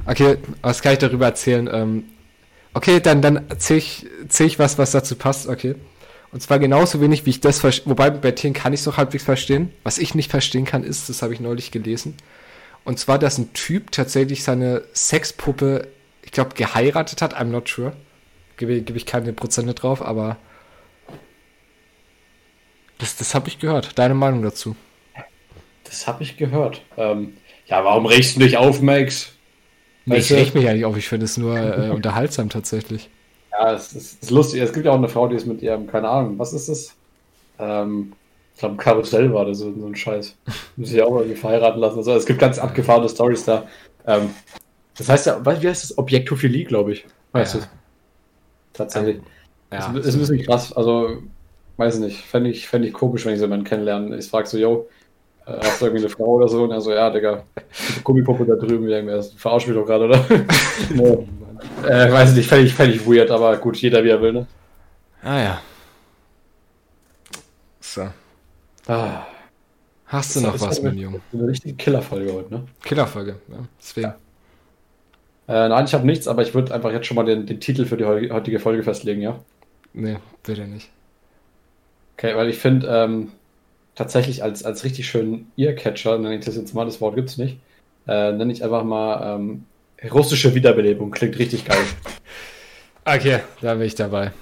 [0.05, 1.69] Okay, was kann ich darüber erzählen?
[1.73, 2.05] Ähm,
[2.75, 5.75] okay, dann, dann erzähl ich, erzähl ich was, was dazu passt, okay.
[6.33, 7.91] Und zwar genauso wenig, wie ich das verstehe.
[7.91, 9.73] Wobei bei Tieren kann ich es doch halbwegs verstehen.
[9.85, 12.15] Was ich nicht verstehen kann, ist, das habe ich neulich gelesen.
[12.85, 15.89] Und zwar, dass ein Typ tatsächlich seine Sexpuppe,
[16.23, 17.35] ich glaube, geheiratet hat.
[17.37, 17.95] I'm not sure.
[18.59, 20.37] Gebe, gebe ich keine Prozente drauf, aber.
[22.99, 23.99] Das, das habe ich gehört.
[23.99, 24.75] Deine Meinung dazu?
[25.85, 26.83] Das habe ich gehört.
[26.97, 29.33] Ähm, ja, warum regst du dich auf, Max?
[30.05, 30.97] Nee, ich reg mich eigentlich auf.
[30.97, 33.09] Ich finde es nur äh, unterhaltsam tatsächlich.
[33.51, 34.61] Ja, es ist, ist lustig.
[34.61, 36.95] Es gibt ja auch eine Frau, die ist mit ihrem, keine Ahnung, was ist das?
[37.59, 38.13] Ähm,
[38.55, 40.37] ich glaube, Karussell war das so, so ein Scheiß.
[40.77, 41.99] Muss ich auch irgendwie verheiraten lassen.
[41.99, 43.67] Also, es gibt ganz abgefahrene Stories da.
[44.07, 44.31] Ähm,
[44.97, 45.99] das heißt ja, wie heißt das?
[45.99, 47.05] Objektophilie, glaube ich.
[47.33, 47.61] Weißt Ja.
[47.61, 47.67] du?
[48.73, 49.21] Tatsächlich.
[49.73, 50.73] Ja, Das ist ein bisschen krass.
[50.73, 51.23] Also,
[51.77, 52.25] weiß nicht.
[52.25, 54.17] Fände ich, fänd ich komisch, wenn ich so jemanden kennenlerne.
[54.17, 54.89] Ich frage so, yo,
[55.47, 56.65] äh, hast du irgendwie eine Frau oder so?
[56.65, 57.45] Und er so, ja, Digga,
[58.05, 59.23] Gummipuppe da drüben, irgendwer.
[59.23, 60.25] Verarsch mich doch gerade, oder?
[60.95, 61.19] nee.
[61.89, 64.47] äh, weiß nicht, fände ich, fänd ich weird, aber gut, jeder wie er will, ne?
[65.23, 65.61] Ah ja.
[67.81, 68.09] So.
[68.89, 69.27] Ah,
[70.07, 71.21] Hast du noch was, mein Junge?
[71.33, 72.63] Eine richtige Killerfolge heute, ne?
[72.85, 73.57] Killerfolge, ja.
[73.81, 74.15] Deswegen.
[75.49, 77.85] Äh, nein, ich habe nichts, aber ich würde einfach jetzt schon mal den, den Titel
[77.87, 79.39] für die heu- heutige Folge festlegen, ja?
[79.93, 80.91] Nee, bitte nicht.
[82.17, 83.33] Okay, weil ich finde, ähm,
[83.95, 87.59] tatsächlich als, als richtig schönen Earcatcher, nenne ich das jetzt mal, das Wort gibt's nicht,
[88.07, 89.65] äh, nenne ich einfach mal ähm,
[90.11, 91.11] russische Wiederbelebung.
[91.11, 91.79] Klingt richtig geil.
[93.09, 94.33] Okay, da bin ich dabei.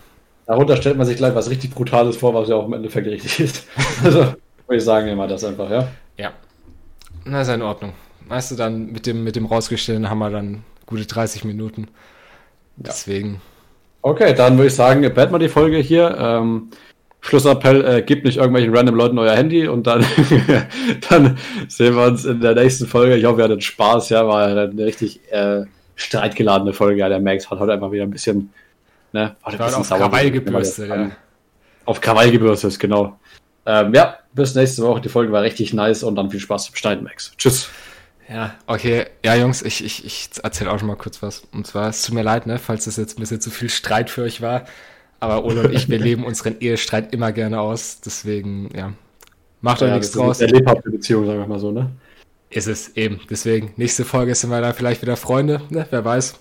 [0.46, 3.38] Darunter stellt man sich gleich was richtig Brutales vor, was ja auch im Endeffekt richtig
[3.38, 3.66] ist.
[4.02, 5.86] Also, würde ich sagen, immer das einfach, ja?
[6.16, 6.32] Ja.
[7.26, 7.92] Na, ist ja in Ordnung.
[8.26, 11.88] Weißt du, dann mit dem, mit dem rausgestellten haben wir dann gute 30 Minuten.
[12.76, 13.42] Deswegen.
[14.00, 16.16] Okay, dann würde ich sagen, beenden wir die Folge hier.
[16.18, 16.70] Ähm,
[17.24, 20.04] Schlussappell, äh, gebt nicht irgendwelchen random Leuten euer Handy und dann,
[21.08, 23.16] dann sehen wir uns in der nächsten Folge.
[23.16, 25.62] Ich hoffe, ihr hattet Spaß, ja, war eine richtig äh,
[25.96, 27.00] streitgeladene Folge.
[27.00, 28.52] Ja, der Max hat heute einfach wieder ein bisschen,
[29.12, 31.10] ne, war ein bisschen auf sauer Krawall gebürstet, ja.
[31.86, 33.18] Auf Krawall gebürstet, genau.
[33.64, 35.00] Ähm, ja, bis nächste Woche.
[35.00, 37.32] Die Folge war richtig nice und dann viel Spaß beim Schneiden, Max.
[37.38, 37.70] Tschüss.
[38.28, 39.06] Ja, okay.
[39.24, 41.44] Ja, Jungs, ich, ich, ich erzähle auch schon mal kurz was.
[41.52, 44.10] Und zwar, es tut mir leid, ne, falls das jetzt ein bisschen zu viel Streit
[44.10, 44.66] für euch war.
[45.24, 48.00] Aber Ole und ich, wir leben unseren Ehestreit immer gerne aus.
[48.00, 48.92] Deswegen, ja.
[49.60, 50.40] Macht euch Ja, nichts das ist draus.
[50.42, 51.90] eine lebhafte Beziehung, sagen wir mal so, ne?
[52.50, 53.20] Ist es eben.
[53.30, 55.86] Deswegen, nächste Folge sind wir dann vielleicht wieder Freunde, ne?
[55.90, 56.34] Wer weiß.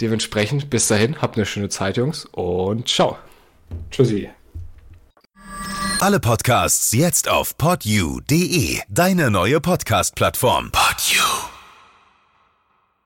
[0.00, 3.18] Dementsprechend, bis dahin, habt eine schöne Zeit, Jungs, und ciao.
[3.90, 4.28] Tschüssi.
[6.00, 10.70] Alle Podcasts jetzt auf podyou.de, deine neue Podcast-Plattform.